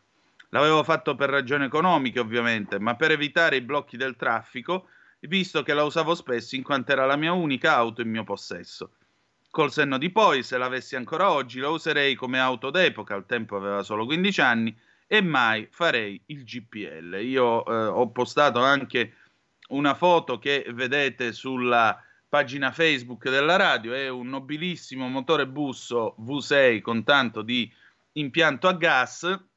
L'avevo 0.53 0.83
fatto 0.83 1.15
per 1.15 1.31
ragioni 1.31 1.65
economiche, 1.65 2.19
ovviamente, 2.19 2.79
ma 2.79 2.95
per 2.95 3.09
evitare 3.09 3.55
i 3.55 3.61
blocchi 3.61 3.97
del 3.97 4.15
traffico, 4.15 4.87
visto 5.21 5.63
che 5.63 5.73
la 5.73 5.83
usavo 5.83 6.13
spesso 6.13 6.55
in 6.55 6.61
quanto 6.61 6.91
era 6.91 7.07
la 7.07 7.15
mia 7.15 7.33
unica 7.33 7.75
auto 7.75 8.01
in 8.01 8.11
mio 8.11 8.23
possesso. 8.23 8.91
Col 9.49 9.71
senno 9.71 9.97
di 9.97 10.11
poi, 10.11 10.43
se 10.43 10.59
l'avessi 10.59 10.95
ancora 10.95 11.31
oggi, 11.31 11.59
la 11.59 11.69
userei 11.69 12.13
come 12.13 12.39
auto 12.39 12.69
d'epoca, 12.69 13.15
al 13.15 13.25
tempo 13.25 13.55
aveva 13.55 13.81
solo 13.81 14.05
15 14.05 14.41
anni, 14.41 14.77
e 15.07 15.21
mai 15.23 15.67
farei 15.71 16.21
il 16.27 16.43
GPL. 16.43 17.19
Io 17.23 17.65
eh, 17.65 17.85
ho 17.87 18.11
postato 18.11 18.59
anche 18.59 19.13
una 19.69 19.95
foto 19.95 20.37
che 20.37 20.67
vedete 20.69 21.33
sulla 21.33 21.99
pagina 22.29 22.71
Facebook 22.71 23.27
della 23.27 23.55
radio, 23.55 23.93
è 23.93 24.07
un 24.07 24.27
nobilissimo 24.27 25.07
motore 25.07 25.47
busso 25.47 26.15
V6 26.19 26.81
con 26.81 27.03
tanto 27.03 27.41
di 27.41 27.71
impianto 28.13 28.67
a 28.67 28.73
gas. 28.73 29.51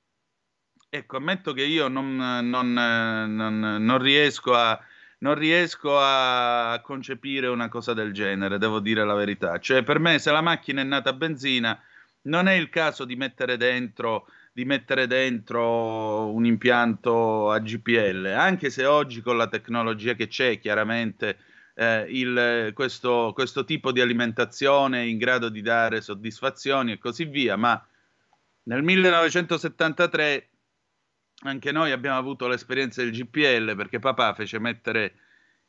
Ecco, 0.88 1.16
ammetto 1.16 1.52
che 1.52 1.64
io 1.64 1.88
non, 1.88 2.16
non, 2.16 2.72
non, 2.72 3.58
non 3.80 3.98
riesco 3.98 4.54
a, 4.54 4.80
non 5.18 5.34
riesco 5.34 5.98
a 5.98 6.80
concepire 6.82 7.48
una 7.48 7.68
cosa 7.68 7.92
del 7.92 8.12
genere, 8.12 8.58
devo 8.58 8.80
dire 8.80 9.04
la 9.04 9.14
verità. 9.14 9.58
Cioè, 9.58 9.82
per 9.82 9.98
me, 9.98 10.18
se 10.18 10.30
la 10.30 10.40
macchina 10.40 10.80
è 10.80 10.84
nata 10.84 11.10
a 11.10 11.12
benzina, 11.12 11.78
non 12.22 12.48
è 12.48 12.54
il 12.54 12.68
caso 12.68 13.04
di 13.04 13.16
mettere 13.16 13.56
dentro, 13.56 14.26
di 14.52 14.64
mettere 14.64 15.06
dentro 15.06 16.32
un 16.32 16.46
impianto 16.46 17.50
a 17.50 17.58
GPL, 17.58 18.26
anche 18.26 18.70
se 18.70 18.84
oggi 18.84 19.20
con 19.22 19.36
la 19.36 19.48
tecnologia 19.48 20.14
che 20.14 20.28
c'è, 20.28 20.58
chiaramente 20.58 21.38
eh, 21.74 22.06
il, 22.08 22.70
questo, 22.74 23.32
questo 23.34 23.64
tipo 23.64 23.92
di 23.92 24.00
alimentazione 24.00 25.06
in 25.06 25.18
grado 25.18 25.48
di 25.48 25.62
dare 25.62 26.00
soddisfazioni 26.00 26.92
e 26.92 26.98
così 26.98 27.24
via, 27.24 27.56
ma 27.56 27.84
nel 28.64 28.82
1973 28.82 30.48
anche 31.44 31.72
noi 31.72 31.92
abbiamo 31.92 32.18
avuto 32.18 32.48
l'esperienza 32.48 33.02
del 33.02 33.12
GPL 33.12 33.76
perché 33.76 33.98
papà 33.98 34.34
fece 34.34 34.58
mettere 34.58 35.14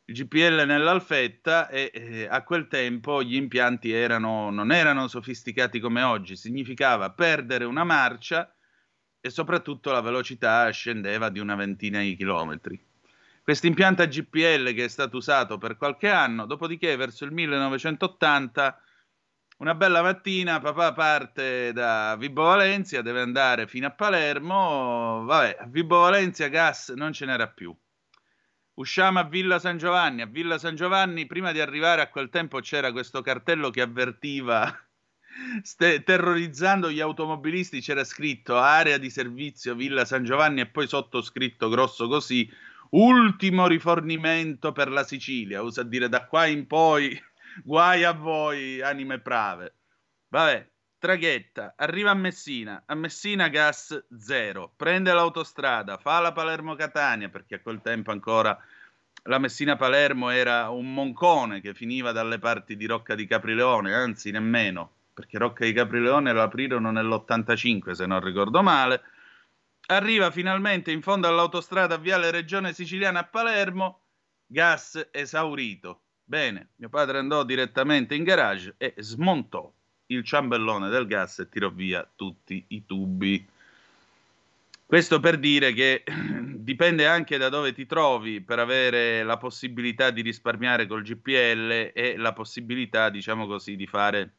il 0.06 0.16
GPL 0.16 0.64
nell'alfetta 0.66 1.68
e 1.68 1.92
eh, 1.94 2.28
a 2.30 2.42
quel 2.44 2.68
tempo 2.68 3.22
gli 3.22 3.36
impianti 3.36 3.92
erano, 3.92 4.50
non 4.50 4.72
erano 4.72 5.10
sofisticati 5.10 5.80
come 5.80 6.02
oggi, 6.02 6.38
significava 6.38 7.12
perdere 7.12 7.66
una 7.66 7.84
marcia 7.84 8.56
e 9.20 9.30
soprattutto 9.30 9.92
la 9.92 10.00
velocità 10.00 10.70
scendeva 10.70 11.30
di 11.30 11.40
una 11.40 11.56
ventina 11.56 12.00
di 12.00 12.16
chilometri. 12.16 12.82
Questo 13.44 13.68
impianto 13.68 14.06
GPL 14.06 14.74
che 14.74 14.86
è 14.86 14.88
stato 14.88 15.18
usato 15.18 15.58
per 15.58 15.76
qualche 15.76 16.10
anno, 16.10 16.46
dopodiché 16.46 16.96
verso 16.96 17.26
il 17.26 17.32
1980, 17.32 18.82
una 19.58 19.74
bella 19.74 20.02
mattina, 20.02 20.60
papà 20.60 20.94
parte 20.94 21.72
da 21.74 22.16
Vibo 22.18 22.44
Valencia, 22.44 23.02
deve 23.02 23.22
andare 23.22 23.68
fino 23.68 23.88
a 23.88 23.92
Palermo, 23.92 25.24
vabbè, 25.26 25.58
a 25.60 25.66
Vibo 25.68 26.00
Valencia 26.00 26.48
gas 26.48 26.90
non 26.90 27.12
ce 27.14 27.26
n'era 27.26 27.48
più. 27.48 27.76
Usciamo 28.76 29.20
a 29.20 29.24
Villa 29.24 29.58
San 29.58 29.78
Giovanni, 29.78 30.22
a 30.22 30.28
Villa 30.28 30.60
San 30.60 30.76
Giovanni 30.76 31.26
prima 31.26 31.52
di 31.52 31.60
arrivare 31.60 32.02
a 32.02 32.10
quel 32.10 32.30
tempo 32.30 32.60
c'era 32.60 32.92
questo 32.92 33.22
cartello 33.22 33.72
che 33.72 33.82
avvertiva 33.82 34.72
Ste- 35.64 36.04
terrorizzando 36.04 36.92
gli 36.92 37.00
automobilisti. 37.00 37.82
C'era 37.82 38.04
scritto 38.04 38.58
area 38.58 38.98
di 38.98 39.10
servizio 39.10 39.76
Villa 39.76 40.06
San 40.06 40.24
Giovanni 40.24 40.62
e 40.62 40.68
poi 40.68 40.88
sottoscritto 40.88 41.70
grosso 41.70 42.08
così 42.08 42.50
ultimo 42.92 43.68
rifornimento 43.68 44.72
per 44.72 44.90
la 44.90 45.04
Sicilia, 45.04 45.62
usa 45.62 45.84
dire 45.84 46.08
da 46.10 46.26
qua 46.26 46.46
in 46.46 46.68
poi 46.68 47.20
guai 47.64 48.04
a 48.04 48.12
voi 48.12 48.82
anime 48.82 49.20
brave. 49.20 49.74
Vabbè, 50.30 50.70
traghetta, 50.98 51.74
arriva 51.78 52.12
a 52.12 52.16
Messina, 52.16 52.84
a 52.86 52.96
Messina 52.96 53.48
gas 53.50 54.06
zero, 54.18 54.74
prende 54.76 55.14
l'autostrada, 55.14 55.98
fa 55.98 56.20
la 56.20 56.32
Palermo-Catania, 56.32 57.30
perché 57.30 57.56
a 57.56 57.60
quel 57.60 57.82
tempo 57.82 58.12
ancora 58.12 58.58
la 59.24 59.40
Messina-Palermo 59.40 60.30
era 60.30 60.70
un 60.70 60.94
moncone 60.94 61.62
che 61.62 61.74
finiva 61.74 62.12
dalle 62.12 62.40
parti 62.40 62.76
di 62.76 62.86
Rocca 62.86 63.16
di 63.16 63.26
Caprileone, 63.26 63.94
anzi 63.94 64.32
nemmeno, 64.32 64.92
perché 65.14 65.38
Rocca 65.38 65.66
di 65.66 65.74
Caprileone 65.74 66.32
lo 66.34 66.42
aprirono 66.42 66.92
nell'85 66.92 67.92
se 67.92 68.06
non 68.06 68.20
ricordo 68.20 68.62
male, 68.62 69.02
Arriva 69.90 70.32
finalmente 70.32 70.92
in 70.92 71.02
fondo 71.02 71.30
all'autostrada 71.30 71.96
Viale 71.96 72.30
Regione 72.30 72.74
Siciliana 72.74 73.20
a 73.20 73.24
Palermo, 73.24 74.02
gas 74.46 75.08
esaurito. 75.12 76.07
Bene, 76.30 76.72
mio 76.76 76.90
padre 76.90 77.20
andò 77.20 77.46
direttamente 77.46 78.14
in 78.14 78.26
garage 78.26 78.76
e 78.78 78.94
smontò 78.98 79.72
il 80.08 80.26
ciambellone 80.26 80.90
del 80.90 81.08
gas 81.08 81.40
e 81.40 81.48
tirò 81.48 81.70
via 81.70 82.06
tutti 82.18 82.66
i 82.68 82.86
tubi. 82.86 83.48
Questo 84.86 85.22
per 85.22 85.40
dire 85.40 85.72
che 85.72 86.04
dipende 86.54 87.08
anche 87.08 87.38
da 87.38 87.48
dove 87.48 87.72
ti 87.72 87.86
trovi 87.86 88.42
per 88.42 88.60
avere 88.60 89.24
la 89.24 89.38
possibilità 89.38 90.12
di 90.12 90.22
risparmiare 90.22 90.86
col 90.86 91.02
GPL 91.02 91.92
e 91.94 92.16
la 92.18 92.34
possibilità, 92.34 93.10
diciamo 93.10 93.48
così, 93.48 93.78
di 93.78 93.88
fare 93.88 94.34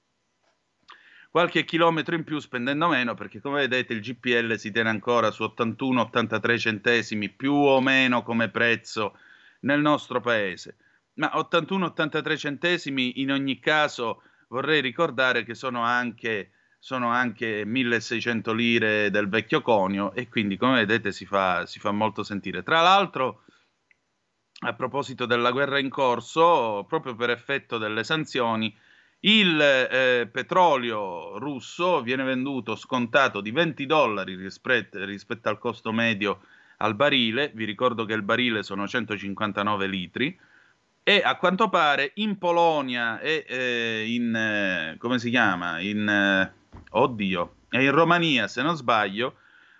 qualche 1.31 1.65
chilometro 1.65 2.15
in 2.15 2.25
più 2.25 2.39
spendendo 2.39 2.87
meno, 2.89 3.15
perché 3.15 3.41
come 3.41 3.61
vedete 3.61 3.95
il 3.95 4.03
GPL 4.03 4.59
si 4.59 4.71
tiene 4.71 4.91
ancora 4.91 5.31
su 5.31 5.43
81-83 5.43 6.59
centesimi 6.59 7.31
più 7.31 7.55
o 7.55 7.81
meno 7.81 8.23
come 8.23 8.51
prezzo 8.51 9.17
nel 9.61 9.81
nostro 9.81 10.21
paese. 10.21 10.77
Ma 11.19 11.33
81-83 11.35 12.37
centesimi 12.37 13.21
in 13.21 13.33
ogni 13.33 13.59
caso 13.59 14.23
vorrei 14.49 14.81
ricordare 14.81 15.45
che 15.45 15.55
sono 15.55 15.83
anche 15.83 16.53
sono 16.81 17.09
anche 17.09 17.65
1600 17.65 18.53
lire 18.53 19.11
del 19.11 19.29
vecchio 19.29 19.63
conio 19.63 20.13
e 20.13 20.29
quindi 20.29 20.57
come 20.57 20.87
vedete 20.87 21.11
si 21.11 21.27
fa, 21.27 21.67
si 21.67 21.81
fa 21.81 21.91
molto 21.91 22.23
sentire. 22.23 22.63
Tra 22.63 22.81
l'altro, 22.81 23.43
a 24.61 24.73
proposito 24.75 25.27
della 25.27 25.51
guerra 25.51 25.79
in 25.79 25.89
corso, 25.89 26.85
proprio 26.89 27.17
per 27.17 27.31
effetto 27.31 27.79
delle 27.79 28.05
sanzioni, 28.05 28.75
il 29.21 29.61
eh, 29.61 30.29
petrolio 30.31 31.39
russo 31.39 32.01
viene 32.03 32.23
venduto 32.23 32.77
scontato 32.77 33.41
di 33.41 33.51
20 33.51 33.85
dollari 33.85 34.37
rispetto, 34.37 35.05
rispetto 35.05 35.49
al 35.49 35.59
costo 35.59 35.93
medio 35.93 36.43
al 36.79 36.95
barile, 36.95 37.51
vi 37.55 37.65
ricordo 37.65 38.05
che 38.05 38.13
il 38.13 38.23
barile 38.23 38.63
sono 38.63 38.87
159 38.87 39.87
litri, 39.89 40.39
e 41.03 41.23
a 41.25 41.37
quanto 41.37 41.69
pare 41.69 42.13
in 42.17 42.39
Polonia 42.39 43.19
e 43.21 43.45
eh, 43.49 44.05
in, 44.09 44.35
eh, 44.35 44.97
come 44.99 45.19
si 45.19 45.31
chiama, 45.31 45.81
in, 45.81 46.09
eh, 46.09 46.53
oddio, 46.91 47.55
in 47.71 47.91
Romania, 47.91 48.49
se 48.49 48.63
non 48.63 48.77
sbaglio, 48.77 49.37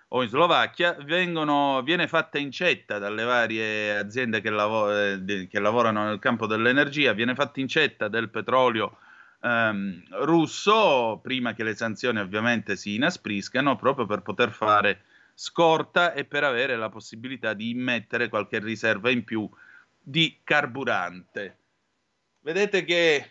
o 0.09 0.23
in 0.23 0.29
Slovacchia, 0.29 0.97
vengono, 1.01 1.81
viene 1.83 2.07
fatta 2.07 2.39
incetta 2.39 2.97
dalle 2.97 3.23
varie 3.23 3.95
aziende 3.97 4.41
che, 4.41 4.49
lav- 4.49 5.21
eh, 5.29 5.47
che, 5.47 5.59
lavorano 5.59 6.05
nel 6.05 6.19
campo 6.19 6.47
dell'energia, 6.47 7.13
viene 7.13 7.35
fatta 7.35 7.59
incetta 7.59 8.07
del 8.07 8.29
petrolio 8.29 8.97
ehm, 9.41 10.03
russo 10.23 11.19
prima 11.21 11.53
che 11.53 11.63
le 11.63 11.75
sanzioni 11.75 12.19
ovviamente 12.19 12.75
si 12.75 12.95
inaspriscano, 12.95 13.75
proprio 13.75 14.05
per 14.05 14.21
poter 14.21 14.51
fare 14.51 15.01
scorta 15.35 16.13
e 16.13 16.25
per 16.25 16.43
avere 16.43 16.75
la 16.75 16.89
possibilità 16.89 17.53
di 17.53 17.69
immettere 17.69 18.29
qualche 18.29 18.59
riserva 18.59 19.09
in 19.09 19.23
più 19.23 19.47
di 20.09 20.39
carburante. 20.43 21.57
Vedete 22.41 22.83
che 22.83 23.29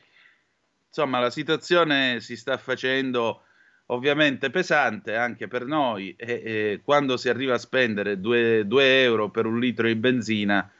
insomma 0.86 1.18
la 1.18 1.30
situazione 1.30 2.20
si 2.20 2.36
sta 2.36 2.56
facendo 2.56 3.42
ovviamente 3.86 4.50
pesante 4.50 5.16
anche 5.16 5.48
per 5.48 5.64
noi 5.64 6.14
e, 6.16 6.42
e 6.44 6.80
quando 6.84 7.16
si 7.16 7.28
arriva 7.28 7.54
a 7.54 7.58
spendere 7.58 8.20
2 8.20 9.02
euro 9.02 9.28
per 9.30 9.46
un 9.46 9.58
litro 9.58 9.88
di 9.88 9.96
benzina, 9.96 10.70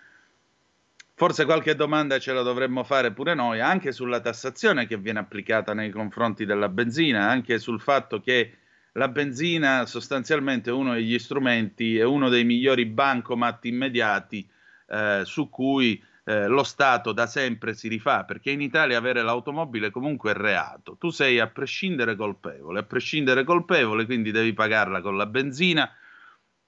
forse 1.15 1.45
qualche 1.45 1.75
domanda 1.75 2.21
ce 2.21 2.33
la 2.33 2.43
dovremmo 2.43 2.85
fare 2.85 3.13
pure 3.13 3.35
noi, 3.35 3.61
anche 3.61 3.91
sulla 3.91 4.21
tassazione 4.21 4.87
che 4.87 4.99
viene 4.99 5.19
applicata 5.19 5.75
nei 5.75 5.91
confronti 5.91 6.45
della 6.45 6.69
benzina, 6.69 7.29
anche 7.29 7.59
sul 7.59 7.81
fatto 7.81 8.21
che 8.21 8.53
la 8.93 9.09
benzina 9.09 9.85
sostanzialmente 9.85 10.71
è 10.71 10.73
uno 10.73 10.93
degli 10.93 11.19
strumenti, 11.19 11.99
è 11.99 12.05
uno 12.05 12.29
dei 12.29 12.45
migliori 12.45 12.85
bancomat 12.87 13.65
immediati 13.65 14.49
eh, 14.89 15.23
su 15.25 15.49
cui 15.49 16.03
eh, 16.25 16.47
lo 16.47 16.63
Stato 16.63 17.13
da 17.13 17.27
sempre 17.27 17.73
si 17.73 17.89
rifà, 17.89 18.25
perché 18.25 18.51
in 18.51 18.61
Italia 18.61 18.99
avere 18.99 19.23
l'automobile 19.23 19.91
comunque 19.91 20.33
è 20.33 20.35
reato. 20.35 20.97
Tu 20.99 21.09
sei 21.11 21.39
a 21.41 21.47
prescindere 21.47 22.17
colpevole, 22.17 22.81
a 22.81 22.83
prescindere 22.83 23.45
colpevole, 23.45 24.05
quindi 24.05 24.31
devi 24.31 24.53
pagarla 24.53 25.01
con 25.01 25.17
la 25.17 25.25
benzina, 25.27 25.91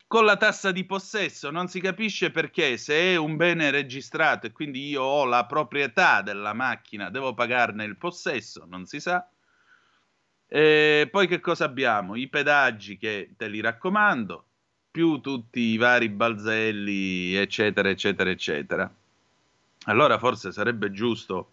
con 0.07 0.25
la 0.25 0.37
tassa 0.39 0.73
di 0.73 0.85
possesso. 0.85 1.51
Non 1.51 1.69
si 1.69 1.79
capisce 1.79 2.31
perché 2.31 2.79
se 2.79 3.13
è 3.13 3.17
un 3.17 3.37
bene 3.37 3.71
registrato 3.71 4.47
e 4.47 4.53
quindi 4.53 4.89
io 4.89 5.03
ho 5.03 5.25
la 5.27 5.45
proprietà 5.45 6.23
della 6.23 6.55
macchina, 6.55 7.11
devo 7.11 7.35
pagarne 7.35 7.85
il 7.85 7.99
possesso, 7.99 8.65
non 8.67 8.87
si 8.87 8.99
sa. 8.99 9.29
E 10.49 11.07
poi 11.11 11.29
che 11.29 11.39
cosa 11.39 11.67
abbiamo? 11.67 12.17
I 12.17 12.29
pedaggi 12.29 12.97
che 12.97 13.35
te 13.37 13.47
li 13.47 13.61
raccomando, 13.61 14.47
più 14.91 15.21
tutti 15.21 15.61
i 15.61 15.77
vari 15.77 16.09
balzelli, 16.09 17.35
eccetera, 17.35 17.89
eccetera, 17.89 18.31
eccetera. 18.31 18.93
Allora 19.85 20.19
forse 20.19 20.53
sarebbe 20.53 20.91
giusto 20.91 21.53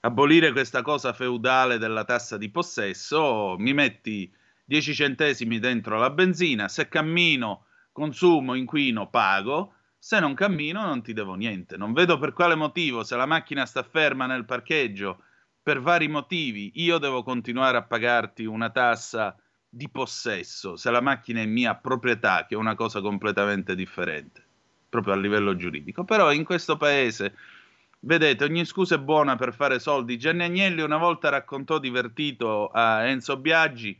abolire 0.00 0.50
questa 0.52 0.82
cosa 0.82 1.12
feudale 1.12 1.78
della 1.78 2.04
tassa 2.04 2.36
di 2.38 2.48
possesso, 2.48 3.56
mi 3.58 3.74
metti 3.74 4.32
10 4.64 4.94
centesimi 4.94 5.58
dentro 5.58 5.98
la 5.98 6.10
benzina, 6.10 6.68
se 6.68 6.88
cammino, 6.88 7.66
consumo, 7.92 8.54
inquino, 8.54 9.10
pago, 9.10 9.74
se 9.98 10.18
non 10.18 10.32
cammino 10.34 10.84
non 10.86 11.02
ti 11.02 11.12
devo 11.12 11.34
niente. 11.34 11.76
Non 11.76 11.92
vedo 11.92 12.18
per 12.18 12.32
quale 12.32 12.54
motivo, 12.54 13.04
se 13.04 13.16
la 13.16 13.26
macchina 13.26 13.66
sta 13.66 13.82
ferma 13.82 14.26
nel 14.26 14.46
parcheggio, 14.46 15.22
per 15.62 15.80
vari 15.80 16.08
motivi, 16.08 16.72
io 16.76 16.96
devo 16.96 17.22
continuare 17.22 17.76
a 17.76 17.82
pagarti 17.82 18.46
una 18.46 18.70
tassa 18.70 19.36
di 19.70 19.88
possesso, 19.88 20.76
se 20.76 20.90
la 20.90 21.00
macchina 21.00 21.40
è 21.40 21.46
mia 21.46 21.76
proprietà, 21.76 22.44
che 22.46 22.54
è 22.54 22.58
una 22.58 22.74
cosa 22.74 23.00
completamente 23.00 23.74
differente, 23.74 24.44
proprio 24.88 25.14
a 25.14 25.16
livello 25.16 25.56
giuridico. 25.56 26.04
Però 26.04 26.32
in 26.32 26.44
questo 26.44 26.76
paese 26.76 27.34
Vedete, 28.02 28.44
ogni 28.44 28.64
scusa 28.64 28.94
è 28.94 28.98
buona 28.98 29.36
per 29.36 29.52
fare 29.52 29.78
soldi. 29.78 30.18
Gianni 30.18 30.44
Agnelli 30.44 30.80
una 30.80 30.96
volta 30.96 31.28
raccontò 31.28 31.78
divertito 31.78 32.68
a 32.68 33.04
Enzo 33.04 33.36
Biaggi 33.36 33.98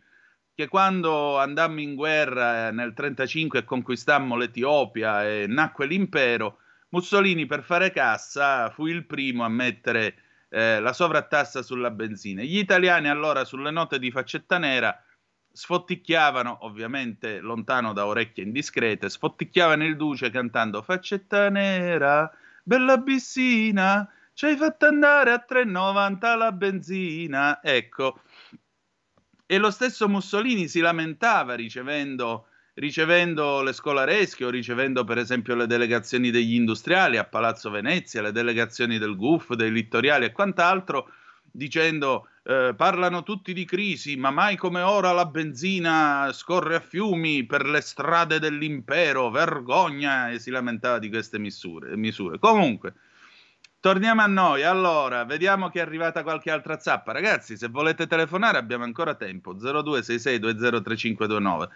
che 0.54 0.68
quando 0.68 1.38
andammo 1.38 1.80
in 1.80 1.94
guerra 1.94 2.68
eh, 2.68 2.72
nel 2.72 2.94
1935 2.96 3.58
e 3.58 3.64
conquistammo 3.64 4.36
l'Etiopia 4.36 5.28
e 5.28 5.46
nacque 5.46 5.86
l'impero, 5.86 6.58
Mussolini 6.90 7.44
per 7.44 7.62
fare 7.62 7.90
cassa 7.92 8.70
fu 8.70 8.86
il 8.86 9.04
primo 9.04 9.44
a 9.44 9.48
mettere 9.48 10.14
eh, 10.48 10.80
la 10.80 10.94
sovrattassa 10.94 11.62
sulla 11.62 11.90
benzina. 11.90 12.42
Gli 12.42 12.58
italiani 12.58 13.08
allora 13.08 13.44
sulle 13.44 13.70
note 13.70 13.98
di 13.98 14.10
faccetta 14.10 14.56
nera 14.56 14.98
sfotticchiavano, 15.52 16.58
ovviamente 16.62 17.40
lontano 17.40 17.92
da 17.92 18.06
orecchie 18.06 18.44
indiscrete, 18.44 19.08
sfotticchiavano 19.08 19.84
il 19.84 19.96
duce 19.96 20.30
cantando 20.30 20.82
faccetta 20.82 21.48
nera 21.48 22.32
bella 22.62 22.98
bissina, 22.98 24.08
ci 24.32 24.46
hai 24.46 24.56
fatto 24.56 24.86
andare 24.86 25.32
a 25.32 25.44
3,90 25.48 26.36
la 26.36 26.52
benzina. 26.52 27.60
Ecco. 27.62 28.20
E 29.46 29.58
lo 29.58 29.70
stesso 29.70 30.08
Mussolini 30.08 30.68
si 30.68 30.78
lamentava 30.78 31.54
ricevendo, 31.54 32.46
ricevendo 32.74 33.62
le 33.62 33.72
scolaresche 33.72 34.44
o 34.44 34.50
ricevendo 34.50 35.02
per 35.02 35.18
esempio 35.18 35.56
le 35.56 35.66
delegazioni 35.66 36.30
degli 36.30 36.54
industriali 36.54 37.16
a 37.16 37.24
Palazzo 37.24 37.70
Venezia, 37.70 38.22
le 38.22 38.30
delegazioni 38.30 38.98
del 38.98 39.16
GUF, 39.16 39.54
dei 39.54 39.72
littoriali 39.72 40.26
e 40.26 40.32
quant'altro, 40.32 41.10
dicendo 41.50 42.28
eh, 42.42 42.74
parlano 42.76 43.22
tutti 43.22 43.52
di 43.52 43.64
crisi, 43.64 44.16
ma 44.16 44.30
mai 44.30 44.56
come 44.56 44.80
ora 44.80 45.12
la 45.12 45.26
benzina 45.26 46.30
scorre 46.32 46.76
a 46.76 46.80
fiumi 46.80 47.44
per 47.44 47.66
le 47.66 47.80
strade 47.80 48.38
dell'impero, 48.38 49.30
vergogna, 49.30 50.30
e 50.30 50.38
si 50.38 50.50
lamentava 50.50 50.98
di 50.98 51.10
queste 51.10 51.38
misure. 51.38 51.96
misure. 51.96 52.38
Comunque, 52.38 52.94
torniamo 53.80 54.22
a 54.22 54.26
noi. 54.26 54.62
Allora, 54.62 55.24
vediamo 55.24 55.68
che 55.68 55.80
è 55.80 55.82
arrivata 55.82 56.22
qualche 56.22 56.50
altra 56.50 56.78
zappa. 56.78 57.12
Ragazzi, 57.12 57.56
se 57.56 57.68
volete 57.68 58.06
telefonare 58.06 58.58
abbiamo 58.58 58.84
ancora 58.84 59.14
tempo. 59.14 59.54
0266203529. 59.54 61.68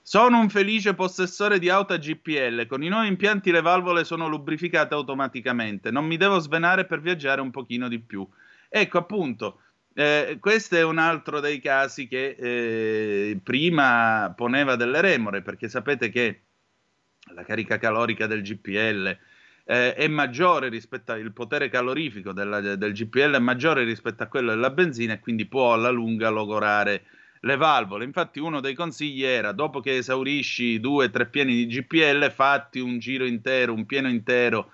Sono 0.00 0.38
un 0.38 0.48
felice 0.48 0.94
possessore 0.94 1.58
di 1.58 1.68
auto 1.68 1.92
a 1.92 1.98
GPL. 1.98 2.66
Con 2.66 2.84
i 2.84 2.88
nuovi 2.88 3.08
impianti 3.08 3.50
le 3.50 3.60
valvole 3.60 4.04
sono 4.04 4.28
lubrificate 4.28 4.94
automaticamente. 4.94 5.90
Non 5.90 6.06
mi 6.06 6.16
devo 6.16 6.38
svenare 6.38 6.86
per 6.86 7.00
viaggiare 7.00 7.40
un 7.40 7.50
pochino 7.50 7.88
di 7.88 7.98
più. 7.98 8.24
Ecco 8.68 8.98
appunto, 8.98 9.62
eh, 9.98 10.36
questo 10.40 10.76
è 10.76 10.82
un 10.84 10.98
altro 10.98 11.40
dei 11.40 11.58
casi 11.58 12.06
che 12.06 12.36
eh, 12.38 13.40
prima 13.42 14.30
poneva 14.36 14.76
delle 14.76 15.00
remore, 15.00 15.40
perché 15.40 15.70
sapete 15.70 16.10
che 16.10 16.42
la 17.32 17.44
carica 17.44 17.78
calorica 17.78 18.26
del 18.26 18.42
GPL 18.42 19.18
eh, 19.64 19.94
è 19.94 20.06
maggiore 20.06 20.68
rispetto 20.68 21.12
al 21.12 21.32
potere 21.32 21.70
calorifico 21.70 22.34
della, 22.34 22.60
del 22.60 22.92
GPL 22.92 23.36
è 23.36 23.38
maggiore 23.38 23.84
rispetto 23.84 24.22
a 24.22 24.26
quello 24.26 24.50
della 24.50 24.68
benzina 24.68 25.14
e 25.14 25.20
quindi 25.20 25.46
può 25.46 25.72
alla 25.72 25.88
lunga 25.88 26.28
logorare 26.28 27.04
le 27.40 27.56
valvole. 27.56 28.04
Infatti 28.04 28.38
uno 28.38 28.60
dei 28.60 28.74
consigli 28.74 29.22
era 29.22 29.52
dopo 29.52 29.80
che 29.80 29.96
esaurisci 29.96 30.78
due 30.78 31.06
o 31.06 31.10
tre 31.10 31.24
pieni 31.24 31.54
di 31.54 31.66
GPL 31.68 32.30
fatti 32.30 32.80
un 32.80 32.98
giro 32.98 33.24
intero, 33.24 33.72
un 33.72 33.86
pieno 33.86 34.08
intero 34.08 34.72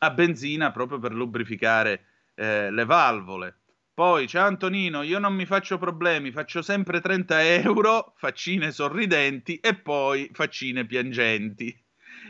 a 0.00 0.10
benzina 0.10 0.72
proprio 0.72 0.98
per 0.98 1.12
lubrificare 1.14 2.06
eh, 2.34 2.72
le 2.72 2.84
valvole. 2.84 3.58
Poi 3.94 4.26
c'è 4.26 4.40
Antonino, 4.40 5.02
io 5.02 5.18
non 5.20 5.34
mi 5.34 5.46
faccio 5.46 5.78
problemi, 5.78 6.32
faccio 6.32 6.62
sempre 6.62 7.00
30 7.00 7.42
euro, 7.44 8.12
faccine 8.16 8.72
sorridenti 8.72 9.58
e 9.60 9.74
poi 9.74 10.28
faccine 10.32 10.84
piangenti. 10.84 11.72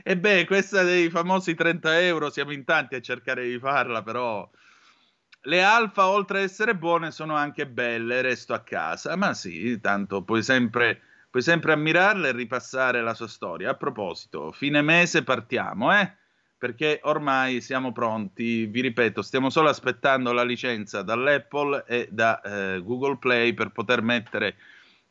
E 0.03 0.19
beh, 0.19 0.45
questa 0.45 0.83
dei 0.83 1.09
famosi 1.09 1.55
30 1.55 2.01
euro, 2.01 2.29
siamo 2.31 2.53
in 2.53 2.65
tanti 2.65 2.97
a 2.97 3.01
cercare 3.01 3.49
di 3.49 3.59
farla, 3.59 4.03
però 4.03 4.49
le 5.47 5.63
alfa, 5.63 6.09
oltre 6.09 6.39
ad 6.39 6.45
essere 6.45 6.77
buone, 6.77 7.11
sono 7.11 7.35
anche 7.35 7.67
belle, 7.67 8.23
resto 8.23 8.53
a 8.55 8.63
casa. 8.63 9.17
Ma 9.17 9.33
sì, 9.35 9.81
tanto 9.81 10.23
puoi 10.23 10.43
sempre, 10.43 11.01
puoi 11.31 11.43
sempre 11.43 11.73
ammirarla 11.73 12.29
e 12.29 12.33
ripassare 12.33 13.01
la 13.03 13.15
sua 13.15 13.29
storia. 13.29 13.71
A 13.71 13.75
proposito, 13.75 14.53
fine 14.53 14.83
mese 14.83 15.23
partiamo, 15.25 15.99
eh? 15.99 16.15
Perché 16.65 16.99
ormai 17.03 17.61
siamo 17.61 17.93
pronti, 17.93 18.65
vi 18.65 18.81
ripeto, 18.81 19.21
stiamo 19.21 19.51
solo 19.51 19.69
aspettando 19.69 20.33
la 20.33 20.45
licenza 20.45 21.03
dall'Apple 21.03 21.85
e 21.87 22.09
da 22.11 22.41
eh, 22.41 22.81
Google 22.83 23.19
Play 23.19 23.53
per 23.53 23.69
poter 23.69 24.01
mettere 24.01 24.57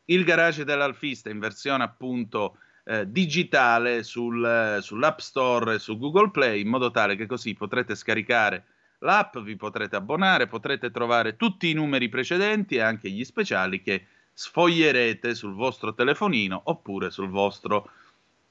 il 0.06 0.24
garage 0.24 0.64
dell'Alfista 0.64 1.30
in 1.30 1.38
versione 1.38 1.84
appunto 1.84 2.58
eh, 2.86 3.08
digitale 3.08 4.02
sul, 4.02 4.80
sull'App 4.82 5.20
Store 5.20 5.76
e 5.76 5.78
su 5.78 6.00
Google 6.00 6.32
Play, 6.32 6.62
in 6.62 6.70
modo 6.70 6.90
tale 6.90 7.16
che 7.16 7.28
così 7.28 7.54
potrete 7.54 7.94
scaricare 7.94 8.66
l'app, 9.02 9.38
vi 9.38 9.56
potrete 9.56 9.96
abbonare, 9.96 10.48
potrete 10.48 10.90
trovare 10.90 11.36
tutti 11.36 11.70
i 11.70 11.74
numeri 11.74 12.10
precedenti 12.10 12.78
e 12.78 12.82
anche 12.82 13.12
gli 13.12 13.24
speciali 13.24 13.80
che 13.84 14.08
sfoglierete 14.34 15.36
sul 15.36 15.54
vostro 15.54 15.94
telefonino 15.94 16.60
oppure 16.64 17.12
sul 17.12 17.30
vostro 17.30 17.92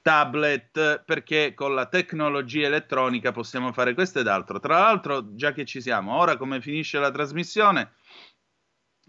tablet 0.03 1.05
perché 1.05 1.55
con 1.55 1.75
la 1.75 1.87
tecnologia 1.87 2.67
elettronica 2.67 3.33
possiamo 3.33 3.73
fare 3.73 3.95
questo 3.95 4.19
ed 4.21 4.27
altro. 4.27 4.61
Tra 4.61 4.81
l'altro, 4.81 5.35
già 5.35 5.53
che 5.53 5.65
ci 5.65 5.81
siamo, 5.81 6.17
ora 6.17 6.37
come 6.37 6.61
finisce 6.61 6.99
la 6.99 7.11
trasmissione, 7.11 7.95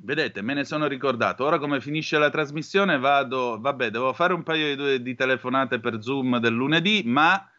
vedete, 0.04 0.42
me 0.42 0.54
ne 0.54 0.64
sono 0.64 0.88
ricordato, 0.88 1.44
ora 1.44 1.58
come 1.58 1.82
finisce 1.82 2.18
la 2.18 2.30
trasmissione 2.30 2.98
vado, 3.00 3.60
vabbè, 3.60 3.90
devo 3.90 4.14
fare 4.14 4.34
un 4.34 4.44
paio 4.44 4.76
di, 4.76 5.02
di 5.02 5.16
telefonate 5.16 5.80
per 5.80 6.02
Zoom 6.02 6.38
del 6.38 6.54
lunedì, 6.54 7.02
ma 7.06 7.50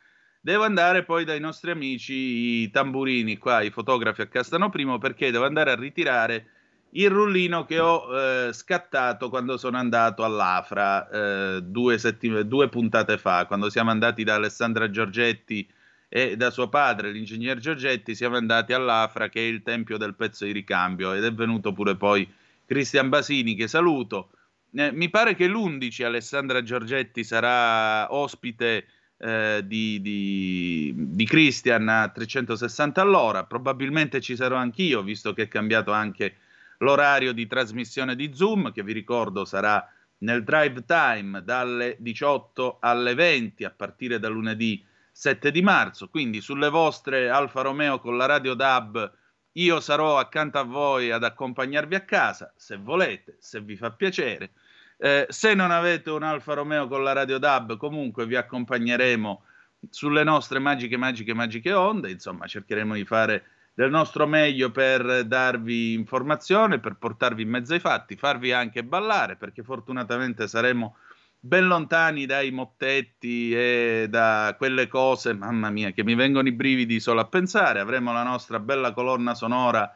devo 0.40 0.64
andare 0.64 1.04
poi 1.04 1.24
dai 1.24 1.40
nostri 1.40 1.72
amici 1.72 2.14
i 2.62 2.70
tamburini 2.70 3.36
qua, 3.36 3.62
i 3.62 3.70
fotografi 3.70 4.22
a 4.22 4.28
Castano 4.28 4.70
Primo 4.70 4.98
perché 4.98 5.30
devo 5.30 5.44
andare 5.44 5.72
a 5.72 5.76
ritirare 5.76 6.46
il 6.96 7.10
rullino 7.10 7.64
che 7.64 7.78
ho 7.78 8.06
eh, 8.16 8.52
scattato 8.52 9.28
quando 9.28 9.56
sono 9.56 9.76
andato 9.78 10.24
all'Afra 10.24 11.08
eh, 11.08 11.62
due, 11.62 11.98
settim- 11.98 12.40
due 12.40 12.68
puntate 12.68 13.18
fa, 13.18 13.46
quando 13.46 13.68
siamo 13.68 13.90
andati 13.90 14.22
da 14.22 14.34
Alessandra 14.34 14.90
Giorgetti 14.90 15.68
e 16.08 16.36
da 16.36 16.50
suo 16.50 16.68
padre, 16.68 17.10
l'ingegner 17.10 17.58
Giorgetti, 17.58 18.14
siamo 18.14 18.36
andati 18.36 18.72
all'Afra 18.72 19.28
che 19.28 19.40
è 19.40 19.48
il 19.48 19.62
tempio 19.62 19.96
del 19.96 20.14
pezzo 20.14 20.44
di 20.44 20.52
ricambio 20.52 21.12
ed 21.12 21.24
è 21.24 21.32
venuto 21.32 21.72
pure 21.72 21.96
poi 21.96 22.28
Cristian 22.64 23.08
Basini 23.08 23.56
che 23.56 23.66
saluto. 23.66 24.30
Eh, 24.72 24.92
mi 24.92 25.10
pare 25.10 25.34
che 25.34 25.48
l'11 25.48 26.04
Alessandra 26.04 26.62
Giorgetti 26.62 27.24
sarà 27.24 28.12
ospite 28.12 28.86
eh, 29.18 29.62
di, 29.64 30.00
di, 30.00 30.92
di 30.96 31.24
Christian 31.26 31.88
a 31.88 32.08
360 32.08 33.00
all'ora, 33.00 33.44
probabilmente 33.44 34.20
ci 34.20 34.36
sarò 34.36 34.56
anch'io 34.56 35.02
visto 35.02 35.32
che 35.32 35.42
è 35.42 35.48
cambiato 35.48 35.90
anche 35.90 36.36
l'orario 36.78 37.32
di 37.32 37.46
trasmissione 37.46 38.16
di 38.16 38.34
Zoom, 38.34 38.72
che 38.72 38.82
vi 38.82 38.92
ricordo 38.92 39.44
sarà 39.44 39.86
nel 40.18 40.44
drive 40.44 40.84
time 40.84 41.42
dalle 41.42 41.96
18 41.98 42.78
alle 42.80 43.14
20 43.14 43.64
a 43.64 43.70
partire 43.70 44.18
da 44.18 44.28
lunedì 44.28 44.84
7 45.12 45.50
di 45.50 45.62
marzo. 45.62 46.08
Quindi 46.08 46.40
sulle 46.40 46.68
vostre 46.68 47.28
Alfa 47.28 47.62
Romeo 47.62 48.00
con 48.00 48.16
la 48.16 48.26
radio 48.26 48.54
DAB 48.54 49.12
io 49.56 49.80
sarò 49.80 50.18
accanto 50.18 50.58
a 50.58 50.64
voi 50.64 51.12
ad 51.12 51.22
accompagnarvi 51.22 51.94
a 51.94 52.00
casa, 52.00 52.52
se 52.56 52.76
volete, 52.76 53.36
se 53.38 53.60
vi 53.60 53.76
fa 53.76 53.92
piacere. 53.92 54.50
Eh, 54.96 55.26
se 55.28 55.54
non 55.54 55.70
avete 55.70 56.10
un 56.10 56.22
Alfa 56.22 56.54
Romeo 56.54 56.88
con 56.88 57.04
la 57.04 57.12
radio 57.12 57.38
DAB, 57.38 57.76
comunque 57.76 58.26
vi 58.26 58.34
accompagneremo 58.34 59.44
sulle 59.90 60.24
nostre 60.24 60.58
magiche, 60.58 60.96
magiche, 60.96 61.34
magiche 61.34 61.72
onde. 61.72 62.10
Insomma, 62.10 62.46
cercheremo 62.46 62.94
di 62.94 63.04
fare 63.04 63.44
del 63.74 63.90
nostro 63.90 64.26
meglio 64.26 64.70
per 64.70 65.24
darvi 65.24 65.94
informazione, 65.94 66.78
per 66.78 66.94
portarvi 66.94 67.42
in 67.42 67.48
mezzo 67.48 67.74
ai 67.74 67.80
fatti, 67.80 68.16
farvi 68.16 68.52
anche 68.52 68.84
ballare, 68.84 69.36
perché 69.36 69.64
fortunatamente 69.64 70.46
saremo 70.46 70.96
ben 71.40 71.66
lontani 71.66 72.24
dai 72.24 72.52
mottetti 72.52 73.52
e 73.52 74.06
da 74.08 74.54
quelle 74.56 74.86
cose, 74.86 75.34
mamma 75.34 75.70
mia, 75.70 75.90
che 75.90 76.04
mi 76.04 76.14
vengono 76.14 76.48
i 76.48 76.52
brividi 76.52 77.00
solo 77.00 77.20
a 77.20 77.26
pensare. 77.26 77.80
Avremo 77.80 78.12
la 78.12 78.22
nostra 78.22 78.60
bella 78.60 78.92
colonna 78.92 79.34
sonora 79.34 79.92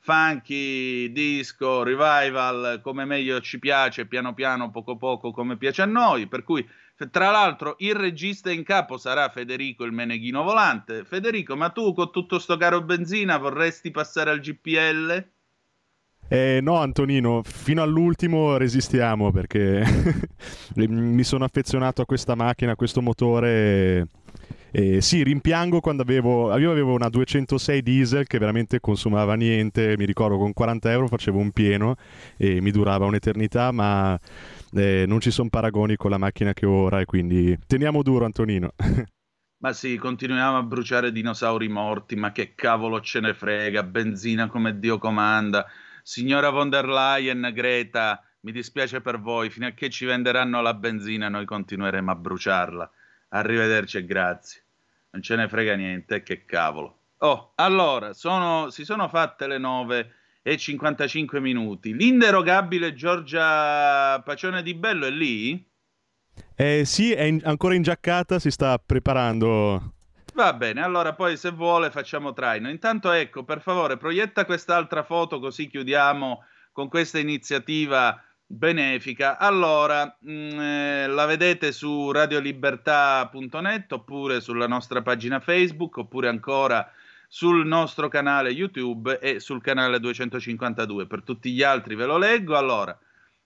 funky, 0.00 1.12
disco, 1.12 1.82
revival, 1.82 2.80
come 2.82 3.04
meglio 3.04 3.40
ci 3.40 3.58
piace, 3.58 4.06
piano 4.06 4.34
piano, 4.34 4.70
poco 4.70 4.96
poco, 4.96 5.30
come 5.30 5.56
piace 5.56 5.82
a 5.82 5.86
noi, 5.86 6.26
per 6.26 6.42
cui 6.42 6.66
tra 7.08 7.30
l'altro, 7.30 7.76
il 7.78 7.94
regista 7.94 8.50
in 8.50 8.62
capo 8.62 8.98
sarà 8.98 9.28
Federico 9.30 9.84
il 9.84 9.92
Meneghino 9.92 10.42
Volante. 10.42 11.04
Federico, 11.04 11.56
ma 11.56 11.70
tu 11.70 11.94
con 11.94 12.10
tutto 12.10 12.38
sto 12.38 12.56
caro 12.56 12.82
benzina 12.82 13.38
vorresti 13.38 13.90
passare 13.90 14.30
al 14.30 14.40
GPL? 14.40 15.28
Eh, 16.32 16.60
no, 16.62 16.76
Antonino, 16.76 17.42
fino 17.42 17.82
all'ultimo 17.82 18.56
resistiamo 18.56 19.32
perché 19.32 19.82
mi 20.76 21.24
sono 21.24 21.44
affezionato 21.44 22.02
a 22.02 22.06
questa 22.06 22.36
macchina, 22.36 22.72
a 22.72 22.76
questo 22.76 23.02
motore. 23.02 24.06
Eh, 24.70 25.00
sì, 25.00 25.24
rimpiango 25.24 25.80
quando 25.80 26.02
avevo, 26.02 26.56
io 26.56 26.70
avevo 26.70 26.94
una 26.94 27.08
206 27.08 27.82
diesel 27.82 28.26
che 28.28 28.38
veramente 28.38 28.78
consumava 28.78 29.34
niente, 29.34 29.96
mi 29.98 30.04
ricordo 30.04 30.38
con 30.38 30.52
40 30.52 30.92
euro 30.92 31.08
facevo 31.08 31.36
un 31.38 31.50
pieno 31.50 31.96
e 32.36 32.60
mi 32.60 32.70
durava 32.70 33.06
un'eternità, 33.06 33.72
ma 33.72 34.16
eh, 34.72 35.04
non 35.06 35.20
ci 35.20 35.30
sono 35.30 35.48
paragoni 35.48 35.96
con 35.96 36.10
la 36.10 36.18
macchina 36.18 36.52
che 36.52 36.66
ora 36.66 37.00
e 37.00 37.04
quindi 37.04 37.58
teniamo 37.66 38.02
duro 38.02 38.24
Antonino. 38.24 38.72
Ma 39.62 39.74
sì, 39.74 39.96
continuiamo 39.96 40.56
a 40.56 40.62
bruciare 40.62 41.12
dinosauri 41.12 41.68
morti, 41.68 42.16
ma 42.16 42.32
che 42.32 42.54
cavolo 42.54 43.00
ce 43.02 43.20
ne 43.20 43.34
frega, 43.34 43.82
benzina 43.82 44.46
come 44.46 44.78
Dio 44.78 44.96
comanda. 44.96 45.66
Signora 46.02 46.48
von 46.48 46.70
der 46.70 46.88
Leyen, 46.88 47.50
Greta, 47.52 48.24
mi 48.40 48.52
dispiace 48.52 49.02
per 49.02 49.20
voi, 49.20 49.50
fino 49.50 49.66
a 49.66 49.72
che 49.72 49.90
ci 49.90 50.06
venderanno 50.06 50.62
la 50.62 50.72
benzina 50.72 51.28
noi 51.28 51.44
continueremo 51.44 52.10
a 52.10 52.14
bruciarla. 52.14 52.90
Arrivederci 53.28 53.98
e 53.98 54.04
grazie. 54.06 54.62
Non 55.10 55.20
ce 55.20 55.36
ne 55.36 55.46
frega 55.46 55.74
niente, 55.74 56.22
che 56.22 56.46
cavolo. 56.46 56.98
Oh, 57.18 57.52
allora, 57.56 58.14
sono, 58.14 58.70
si 58.70 58.84
sono 58.84 59.08
fatte 59.08 59.46
le 59.46 59.58
nove 59.58 60.14
e 60.42 60.56
55 60.56 61.40
minuti. 61.40 61.94
L'inderogabile 61.94 62.94
Giorgia 62.94 64.20
Pacione 64.22 64.62
di 64.62 64.74
Bello 64.74 65.06
è 65.06 65.10
lì? 65.10 65.68
Eh, 66.54 66.84
sì, 66.84 67.12
è 67.12 67.22
in- 67.22 67.40
ancora 67.44 67.74
ingiaccata, 67.74 68.38
si 68.38 68.50
sta 68.50 68.78
preparando. 68.78 69.94
Va 70.34 70.52
bene, 70.54 70.82
allora 70.82 71.14
poi 71.14 71.36
se 71.36 71.50
vuole 71.50 71.90
facciamo 71.90 72.32
traino. 72.32 72.70
Intanto 72.70 73.10
ecco, 73.10 73.44
per 73.44 73.60
favore, 73.60 73.96
proietta 73.96 74.44
quest'altra 74.44 75.02
foto 75.02 75.40
così 75.40 75.68
chiudiamo 75.68 76.44
con 76.72 76.88
questa 76.88 77.18
iniziativa 77.18 78.22
benefica. 78.46 79.38
Allora, 79.38 80.16
mh, 80.20 80.32
mm, 80.32 80.60
eh, 80.60 81.06
la 81.08 81.26
vedete 81.26 81.72
su 81.72 82.10
radiolibertà.net 82.10 83.92
oppure 83.92 84.40
sulla 84.40 84.66
nostra 84.66 85.02
pagina 85.02 85.40
Facebook 85.40 85.98
oppure 85.98 86.28
ancora 86.28 86.90
sul 87.32 87.64
nostro 87.64 88.08
canale 88.08 88.50
YouTube 88.50 89.20
e 89.20 89.38
sul 89.38 89.62
canale 89.62 90.00
252. 90.00 91.06
Per 91.06 91.22
tutti 91.22 91.52
gli 91.52 91.62
altri 91.62 91.94
ve 91.94 92.04
lo 92.04 92.18
leggo. 92.18 92.56
Allora, 92.56 92.98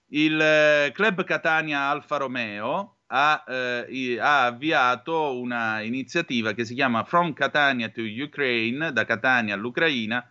il 0.07 0.41
eh, 0.41 0.91
Club 0.91 1.23
Catania 1.23 1.81
Alfa 1.81 2.17
Romeo 2.17 2.97
ha, 3.05 3.43
eh, 3.47 4.17
ha, 4.19 4.45
avviato 4.45 5.39
una 5.39 5.81
iniziativa 5.81 6.53
che 6.53 6.65
si 6.65 6.73
chiama 6.73 7.03
From 7.03 7.33
Catania 7.33 7.89
to 7.89 8.01
Ukraine, 8.01 8.91
da 8.91 9.05
Catania 9.05 9.53
all'Ucraina, 9.53 10.27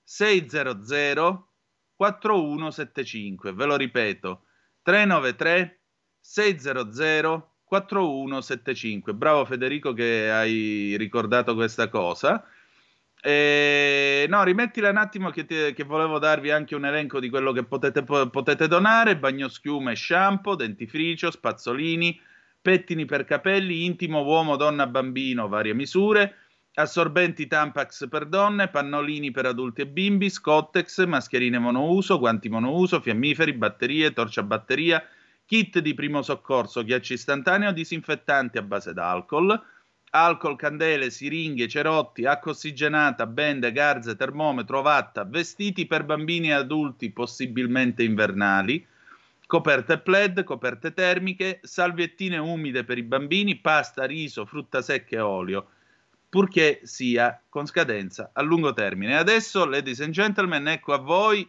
600 0.04 1.48
4175. 1.96 3.54
Ve 3.54 3.66
lo 3.66 3.78
ripeto, 3.78 4.42
393 4.82 5.80
600 6.20 7.52
4175. 7.64 9.14
Bravo 9.14 9.46
Federico 9.46 9.94
che 9.94 10.30
hai 10.30 10.98
ricordato 10.98 11.56
questa 11.56 11.88
cosa. 11.88 12.46
Eh, 13.28 14.28
no, 14.30 14.44
rimettila 14.44 14.92
un 14.92 14.98
attimo 14.98 15.32
che, 15.32 15.48
ti, 15.48 15.74
che, 15.74 15.84
volevo 15.84 16.20
darvi 16.20 16.52
anche 16.52 16.76
un 16.76 16.86
elenco 16.86 17.20
di 17.20 17.28
quello 17.28 17.54
che 17.54 17.64
potete, 17.64 18.04
potete 18.04 18.68
donare: 18.68 19.18
bagnoschiume, 19.18 19.96
shampoo, 19.96 20.54
dentifricio, 20.54 21.32
spazzolini, 21.32 22.22
pettini 22.62 23.06
per 23.06 23.26
capelli, 23.26 23.84
intimo 23.84 24.22
uomo, 24.22 24.58
donna, 24.58 24.86
bambino, 24.86 25.48
varie 25.48 25.74
misure, 25.74 26.36
assorbenti 26.76 27.48
Tampax 27.48 28.08
per 28.10 28.28
donne, 28.28 28.68
pannolini 28.68 29.32
per 29.32 29.48
adulti 29.48 29.82
e 29.82 29.88
bimbi, 29.88 30.30
Scottex, 30.30 31.04
mascherine 31.08 31.58
monouso, 31.58 32.20
guanti 32.20 32.48
monouso, 32.48 33.02
fiammiferi, 33.02 33.54
batterie, 33.54 34.14
torcia 34.14 34.44
batteria, 34.44 35.04
kit 35.48 35.80
di 35.80 35.96
primo 35.96 36.22
soccorso, 36.22 36.84
ghiaccio 36.84 37.14
istantaneo, 37.14 37.72
disinfettanti 37.72 38.60
a 38.60 38.62
base 38.62 38.94
d'alcol 38.94 39.74
alcol, 40.16 40.56
candele, 40.56 41.10
siringhe, 41.10 41.68
cerotti, 41.68 42.26
acqua 42.26 42.52
ossigenata, 42.52 43.28
bende, 43.28 43.74
garze, 43.74 44.16
termometro, 44.16 44.82
vatta, 44.82 45.26
vestiti 45.26 45.86
per 45.86 46.06
bambini 46.06 46.48
e 46.48 46.54
adulti 46.54 47.12
possibilmente 47.12 48.02
invernali, 48.02 48.86
coperte 49.46 50.00
plaid, 50.00 50.44
coperte 50.44 50.94
termiche, 50.94 51.60
salviettine 51.62 52.38
umide 52.38 52.86
per 52.86 52.98
i 52.98 53.04
bambini, 53.04 53.58
pasta, 53.58 54.06
riso, 54.06 54.46
frutta 54.46 54.82
secca 54.82 55.18
e 55.18 55.20
olio, 55.20 55.68
purché 56.30 56.80
sia 56.84 57.42
con 57.50 57.66
scadenza 57.66 58.30
a 58.34 58.42
lungo 58.42 58.74
termine. 58.74 59.18
Adesso, 59.18 59.66
ladies 59.66 60.00
and 60.00 60.14
gentlemen, 60.14 60.70
ecco 60.70 60.94
a 60.94 60.98
voi 60.98 61.46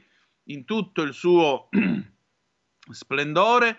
in 0.49 0.65
tutto 0.65 1.03
il 1.03 1.13
suo 1.13 1.69
splendore 2.91 3.79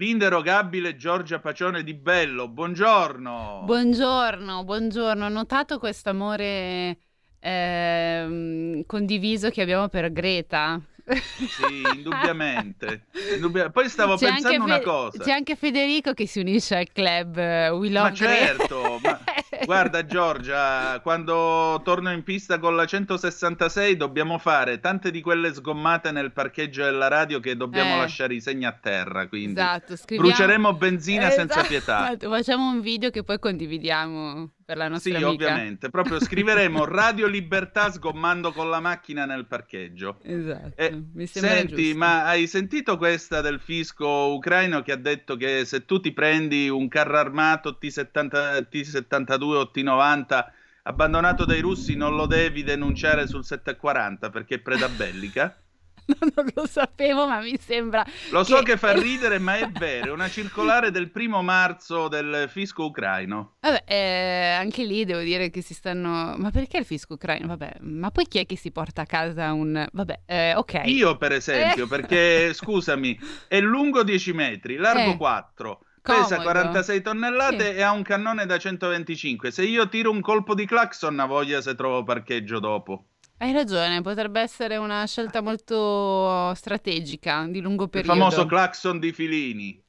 l'inderogabile 0.00 0.96
Giorgia 0.96 1.40
Pacione 1.40 1.82
di 1.84 1.92
Bello. 1.92 2.48
Buongiorno. 2.48 3.60
Buongiorno, 3.66 4.64
buongiorno. 4.64 5.26
Ho 5.26 5.28
notato 5.28 5.78
questo 5.78 6.08
amore 6.08 6.96
eh, 7.38 8.82
condiviso 8.86 9.50
che 9.50 9.60
abbiamo 9.60 9.88
per 9.88 10.10
Greta. 10.10 10.80
Sì, 11.04 11.82
indubbiamente. 11.96 13.08
Indubbia... 13.34 13.68
Poi 13.68 13.90
stavo 13.90 14.16
c'è 14.16 14.28
pensando 14.28 14.64
una 14.64 14.80
cosa. 14.80 15.22
C'è 15.22 15.32
anche 15.32 15.54
Federico 15.54 16.14
che 16.14 16.26
si 16.26 16.40
unisce 16.40 16.76
al 16.76 16.90
club 16.90 17.36
uh, 17.36 17.76
We 17.76 17.90
Love 17.90 18.08
Ma 18.08 18.14
certo, 18.14 18.98
ma... 19.02 19.20
guarda 19.64 20.04
Giorgia, 20.04 21.00
quando 21.00 21.80
torno 21.84 22.12
in 22.12 22.22
pista 22.22 22.58
con 22.58 22.76
la 22.76 22.84
166 22.84 23.96
dobbiamo 23.96 24.38
fare 24.38 24.80
tante 24.80 25.10
di 25.10 25.20
quelle 25.20 25.52
sgommate 25.52 26.10
nel 26.10 26.32
parcheggio 26.32 26.84
della 26.84 27.08
radio 27.08 27.40
che 27.40 27.56
dobbiamo 27.56 27.94
eh. 27.94 27.98
lasciare 27.98 28.34
i 28.34 28.40
segni 28.40 28.64
a 28.64 28.72
terra, 28.72 29.28
quindi 29.28 29.60
esatto, 29.60 29.96
scriviamo... 29.96 30.28
bruceremo 30.28 30.74
benzina 30.74 31.28
esatto. 31.28 31.52
senza 31.52 31.62
pietà. 31.62 32.16
Facciamo 32.18 32.70
un 32.70 32.80
video 32.80 33.10
che 33.10 33.22
poi 33.22 33.38
condividiamo 33.38 34.50
per 34.70 34.78
la 34.78 34.86
nostra 34.86 35.18
sì, 35.18 35.24
amica. 35.24 35.46
ovviamente. 35.46 35.90
Proprio 35.90 36.20
scriveremo 36.20 36.84
Radio 36.86 37.26
Libertà 37.26 37.90
sgommando 37.90 38.52
con 38.52 38.70
la 38.70 38.78
macchina 38.78 39.24
nel 39.24 39.46
parcheggio. 39.46 40.18
Esatto. 40.22 40.76
Eh, 40.76 41.02
mi 41.12 41.26
senti, 41.26 41.82
giusto. 41.82 41.98
ma 41.98 42.24
hai 42.26 42.46
sentito 42.46 42.96
questa 42.96 43.40
del 43.40 43.58
fisco 43.58 44.06
ucraino 44.06 44.82
che 44.82 44.92
ha 44.92 44.96
detto 44.96 45.34
che 45.36 45.64
se 45.64 45.84
tu 45.86 45.98
ti 45.98 46.12
prendi 46.12 46.68
un 46.68 46.86
carro 46.86 47.18
armato 47.18 47.78
T70, 47.82 48.68
T72 48.70 49.42
o 49.42 49.70
T90 49.74 50.44
abbandonato 50.84 51.44
dai 51.44 51.60
russi 51.60 51.96
non 51.96 52.14
lo 52.14 52.26
devi 52.26 52.62
denunciare 52.62 53.26
sul 53.26 53.44
740 53.44 54.30
perché 54.30 54.54
è 54.54 54.58
preda 54.60 54.88
bellica? 54.88 55.60
non 56.34 56.46
lo 56.54 56.66
sapevo, 56.66 57.26
ma 57.26 57.40
mi 57.40 57.58
sembra. 57.58 58.04
Lo 58.30 58.44
so 58.44 58.58
che, 58.58 58.72
che 58.72 58.76
fa 58.76 58.92
ridere, 58.98 59.38
ma 59.38 59.56
è 59.56 59.68
vero. 59.68 60.06
È 60.06 60.10
una 60.12 60.28
circolare 60.28 60.90
del 60.90 61.10
primo 61.10 61.42
marzo 61.42 62.08
del 62.08 62.48
fisco 62.48 62.84
ucraino. 62.84 63.56
Vabbè, 63.60 63.84
eh, 63.86 64.56
anche 64.58 64.84
lì 64.84 65.04
devo 65.04 65.20
dire 65.20 65.50
che 65.50 65.62
si 65.62 65.74
stanno. 65.74 66.34
Ma 66.36 66.50
perché 66.50 66.78
il 66.78 66.84
fisco 66.84 67.14
ucraino? 67.14 67.46
Vabbè, 67.46 67.76
ma 67.80 68.10
poi 68.10 68.26
chi 68.26 68.38
è 68.38 68.46
che 68.46 68.56
si 68.56 68.70
porta 68.70 69.02
a 69.02 69.06
casa 69.06 69.52
un. 69.52 69.86
Vabbè, 69.92 70.20
eh, 70.26 70.54
ok. 70.54 70.82
Io, 70.84 71.16
per 71.16 71.32
esempio, 71.32 71.84
eh. 71.84 71.88
perché 71.88 72.52
scusami, 72.54 73.18
è 73.48 73.60
lungo 73.60 74.02
10 74.02 74.32
metri, 74.32 74.76
largo 74.76 75.16
4. 75.16 75.80
Eh. 75.80 75.88
Pesa 76.02 76.36
Comodo. 76.36 76.44
46 76.44 77.02
tonnellate 77.02 77.72
sì. 77.72 77.78
e 77.78 77.82
ha 77.82 77.92
un 77.92 78.02
cannone 78.02 78.46
da 78.46 78.58
125. 78.58 79.50
Se 79.50 79.64
io 79.64 79.88
tiro 79.88 80.10
un 80.10 80.22
colpo 80.22 80.54
di 80.54 80.64
clacson, 80.64 81.18
ha 81.20 81.26
voglia 81.26 81.60
se 81.60 81.74
trovo 81.74 82.02
parcheggio 82.02 82.58
dopo. 82.58 83.04
Hai 83.42 83.54
ragione, 83.54 84.02
potrebbe 84.02 84.38
essere 84.42 84.76
una 84.76 85.06
scelta 85.06 85.40
molto 85.40 86.52
strategica 86.54 87.46
di 87.48 87.62
lungo 87.62 87.88
periodo. 87.88 88.12
Il 88.12 88.18
famoso 88.18 88.44
clacson 88.44 88.98
di 88.98 89.12
Filini. 89.12 89.82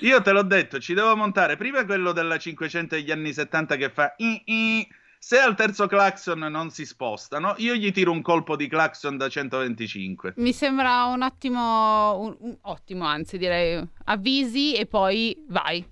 Io 0.00 0.20
te 0.20 0.32
l'ho 0.32 0.42
detto, 0.42 0.80
ci 0.80 0.94
devo 0.94 1.14
montare 1.14 1.56
prima 1.56 1.84
quello 1.84 2.10
della 2.10 2.38
500 2.38 2.96
degli 2.96 3.12
anni 3.12 3.32
70 3.32 3.76
che 3.76 3.90
fa 3.90 4.14
i, 4.16 4.42
i. 4.46 4.88
se 5.16 5.38
al 5.38 5.54
terzo 5.54 5.86
clacson 5.86 6.40
non 6.40 6.70
si 6.70 6.84
spostano, 6.84 7.54
io 7.58 7.74
gli 7.74 7.92
tiro 7.92 8.10
un 8.10 8.20
colpo 8.20 8.56
di 8.56 8.66
clacson 8.66 9.16
da 9.16 9.28
125. 9.28 10.34
Mi 10.38 10.52
sembra 10.52 11.04
un 11.04 11.22
ottimo, 11.22 12.18
un, 12.18 12.36
un 12.40 12.56
ottimo 12.62 13.04
anzi 13.04 13.38
direi, 13.38 13.80
avvisi 14.06 14.74
e 14.74 14.86
poi 14.86 15.44
vai. 15.46 15.86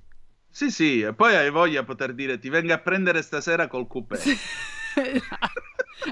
Sì, 0.56 0.70
sì, 0.70 1.02
e 1.02 1.12
poi 1.12 1.36
hai 1.36 1.50
voglia 1.50 1.80
di 1.80 1.86
poter 1.86 2.14
dire 2.14 2.38
ti 2.38 2.48
venga 2.48 2.76
a 2.76 2.78
prendere 2.78 3.20
stasera 3.20 3.68
col 3.68 3.86
coupé. 3.86 4.16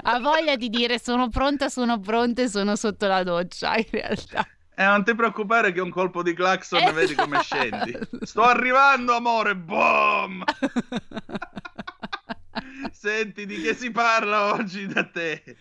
ha 0.03 0.19
voglia 0.19 0.55
di 0.55 0.69
dire 0.69 0.99
sono 0.99 1.29
pronta, 1.29 1.67
sono 1.67 1.99
pronta 1.99 2.43
e 2.43 2.47
sono 2.47 2.75
sotto 2.75 3.07
la 3.07 3.23
doccia, 3.23 3.75
in 3.75 3.87
realtà. 3.89 4.47
Eh, 4.75 4.83
non 4.83 5.03
ti 5.03 5.15
preoccupare 5.15 5.71
che 5.71 5.81
un 5.81 5.89
colpo 5.89 6.21
di 6.21 6.35
clacson 6.35 6.77
esatto. 6.77 6.93
vedi 6.93 7.15
come 7.15 7.41
scendi. 7.41 7.97
Sto 8.21 8.43
arrivando, 8.43 9.15
amore, 9.15 9.55
boom! 9.55 10.43
Senti 12.93 13.47
di 13.47 13.59
che 13.59 13.73
si 13.73 13.89
parla 13.89 14.53
oggi 14.53 14.85
da 14.85 15.05
te? 15.05 15.57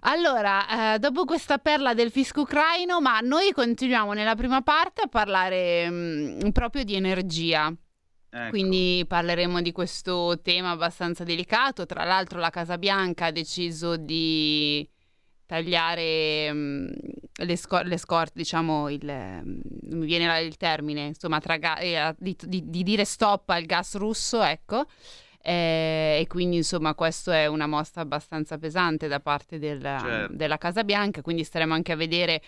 Allora, 0.00 0.94
eh, 0.94 0.98
dopo 1.00 1.26
questa 1.26 1.58
perla 1.58 1.92
del 1.92 2.10
fisco 2.10 2.40
ucraino, 2.40 2.98
ma 3.02 3.20
noi 3.20 3.52
continuiamo 3.52 4.14
nella 4.14 4.34
prima 4.34 4.62
parte 4.62 5.02
a 5.02 5.06
parlare 5.06 5.90
mh, 5.90 6.46
mm, 6.46 6.50
proprio 6.52 6.82
di 6.82 6.94
energia. 6.94 7.70
Ecco. 8.36 8.50
Quindi 8.50 9.02
parleremo 9.08 9.62
di 9.62 9.72
questo 9.72 10.38
tema 10.42 10.70
abbastanza 10.70 11.24
delicato. 11.24 11.86
Tra 11.86 12.04
l'altro 12.04 12.38
la 12.38 12.50
Casa 12.50 12.76
Bianca 12.76 13.26
ha 13.26 13.30
deciso 13.30 13.96
di 13.96 14.86
tagliare 15.46 16.50
um, 16.50 16.86
le, 17.32 17.56
scor- 17.56 17.86
le, 17.86 17.96
scorte, 17.96 18.32
diciamo, 18.34 18.90
il, 18.90 19.08
um, 19.08 19.60
mi 19.96 20.04
viene 20.04 20.40
il 20.40 20.58
termine, 20.58 21.06
insomma, 21.06 21.38
ga- 21.38 21.78
eh, 21.78 22.14
di, 22.18 22.36
di, 22.42 22.68
di, 22.68 22.82
dire 22.82 23.06
stop 23.06 23.48
al 23.48 23.64
gas 23.64 23.96
russo, 23.96 24.42
ecco. 24.42 24.84
Eh, 25.40 26.18
e 26.20 26.26
quindi 26.26 26.56
insomma 26.56 26.94
questo 26.94 27.30
è 27.30 27.46
una 27.46 27.68
mossa 27.68 28.00
abbastanza 28.00 28.58
pesante 28.58 29.06
da 29.06 29.20
parte 29.20 29.60
del, 29.60 29.80
certo. 29.80 30.34
della 30.34 30.58
Casa 30.58 30.84
Bianca, 30.84 31.22
quindi 31.22 31.44
staremo 31.44 31.72
anche 31.72 31.92
a 31.92 31.96
vedere 31.96 32.42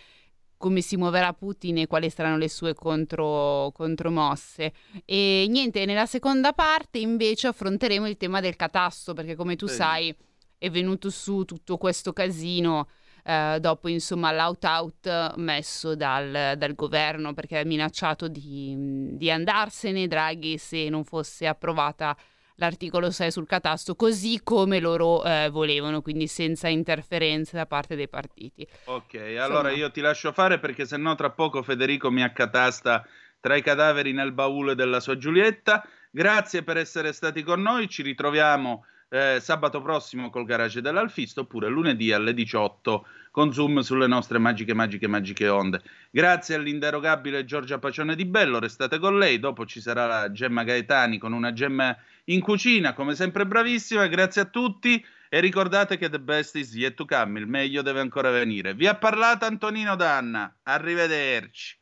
come 0.59 0.81
si 0.83 0.97
muoverà 0.97 1.33
Putin 1.33 1.79
e 1.79 1.87
quali 1.87 2.11
saranno 2.11 2.37
le 2.37 2.49
sue 2.49 2.75
contro, 2.75 3.71
contromosse. 3.73 4.73
E 5.05 5.47
niente, 5.49 5.87
nella 5.87 6.07
seconda 6.07 6.53
parte 6.53 6.99
invece 6.99 7.47
affronteremo 7.47 8.07
il 8.07 8.16
tema 8.16 8.40
del 8.40 8.57
catasto, 8.57 9.14
perché 9.14 9.37
come 9.37 9.57
tu 9.57 9.66
sì. 9.66 9.75
sai 9.75 10.14
è 10.59 10.68
venuto 10.71 11.09
su 11.09 11.44
tutto 11.44 11.77
questo 11.79 12.12
casino 12.12 12.88
eh, 13.25 13.59
dopo 13.61 13.88
insomma 13.88 14.33
l'out-out 14.33 15.37
messo 15.37 15.94
dal, 15.94 16.55
dal, 16.57 16.75
governo 16.75 17.33
perché 17.33 17.59
ha 17.59 17.64
minacciato 17.64 18.27
di, 18.27 18.75
di 19.12 19.31
andarsene 19.31 20.09
Draghi 20.09 20.59
se 20.59 20.88
non 20.88 21.05
fosse 21.05 21.47
approvata 21.47 22.16
l'articolo 22.59 23.11
6 23.11 23.31
sul 23.31 23.47
catasto 23.47 23.94
così 23.94 24.40
come 24.42 24.81
loro 24.81 25.25
eh, 25.25 25.49
volevano, 25.51 26.03
quindi 26.03 26.27
senza 26.27 26.68
interferenze 26.68 27.57
da 27.57 27.66
parte 27.66 27.97
dei 27.97 28.09
partiti. 28.09 28.66
Ok, 28.85 29.14
Insomma. 29.14 29.44
allora 29.44 29.71
io 29.71 29.90
ti 29.90 30.01
lascio 30.01 30.33
fare 30.33 30.59
perché 30.59 30.85
sennò 30.85 31.14
tra 31.14 31.31
poco 31.31 31.62
Federico 31.62 32.11
mi 32.11 32.23
accatasta 32.23 33.07
tra 33.40 33.57
i 33.57 33.62
cadaveri 33.62 34.12
nel 34.12 34.33
baule 34.33 34.75
della 34.75 35.01
sua 35.01 35.16
Giulietta. 35.16 35.85
Grazie 36.11 36.62
per 36.62 36.77
essere 36.77 37.12
stati 37.12 37.42
con 37.42 37.61
noi, 37.62 37.88
ci 37.88 38.03
ritroviamo 38.03 38.85
eh, 39.11 39.38
sabato 39.40 39.81
prossimo 39.81 40.31
col 40.31 40.44
garage 40.44 40.81
dell'Alfisto 40.81 41.42
oppure 41.42 41.68
lunedì 41.68 42.12
alle 42.12 42.35
18 42.35 43.07
con 43.38 43.53
Zoom 43.53 43.83
sulle 43.83 44.09
nostre 44.09 44.38
magiche, 44.38 44.74
magiche, 44.74 45.07
magiche 45.07 45.46
onde. 45.46 45.81
Grazie 46.11 46.57
all'inderogabile 46.57 47.44
Giorgia 47.44 47.79
Pacione 47.79 48.16
di 48.16 48.24
Bello, 48.24 48.59
restate 48.59 48.98
con 48.98 49.16
lei, 49.16 49.38
dopo 49.38 49.64
ci 49.64 49.81
sarà 49.81 50.07
la 50.07 50.33
Gemma 50.33 50.64
Gaetani 50.64 51.18
con 51.18 51.33
una 51.33 51.53
Gemma 51.53 51.96
in 52.24 52.40
cucina, 52.40 52.94
come 52.94 53.14
sempre 53.14 53.46
bravissima, 53.46 54.09
grazie 54.09 54.40
a 54.40 54.46
tutti 54.46 55.01
e 55.29 55.38
ricordate 55.38 55.98
che 55.98 56.11
the 56.11 56.18
best 56.18 56.57
is 56.57 56.74
yet 56.74 56.94
to 56.94 57.05
come, 57.05 57.38
il 57.38 57.46
meglio 57.46 57.83
deve 57.83 58.01
ancora 58.01 58.33
venire. 58.33 58.74
Vi 58.74 58.88
ha 58.88 58.96
parlato 58.96 59.44
Antonino 59.44 59.94
Danna, 59.94 60.57
arrivederci. 60.64 61.79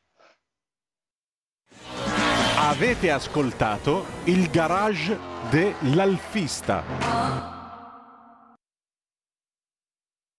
Avete 2.59 3.11
ascoltato 3.11 4.05
il 4.25 4.51
garage 4.51 5.19
dell'Alfista. 5.49 7.56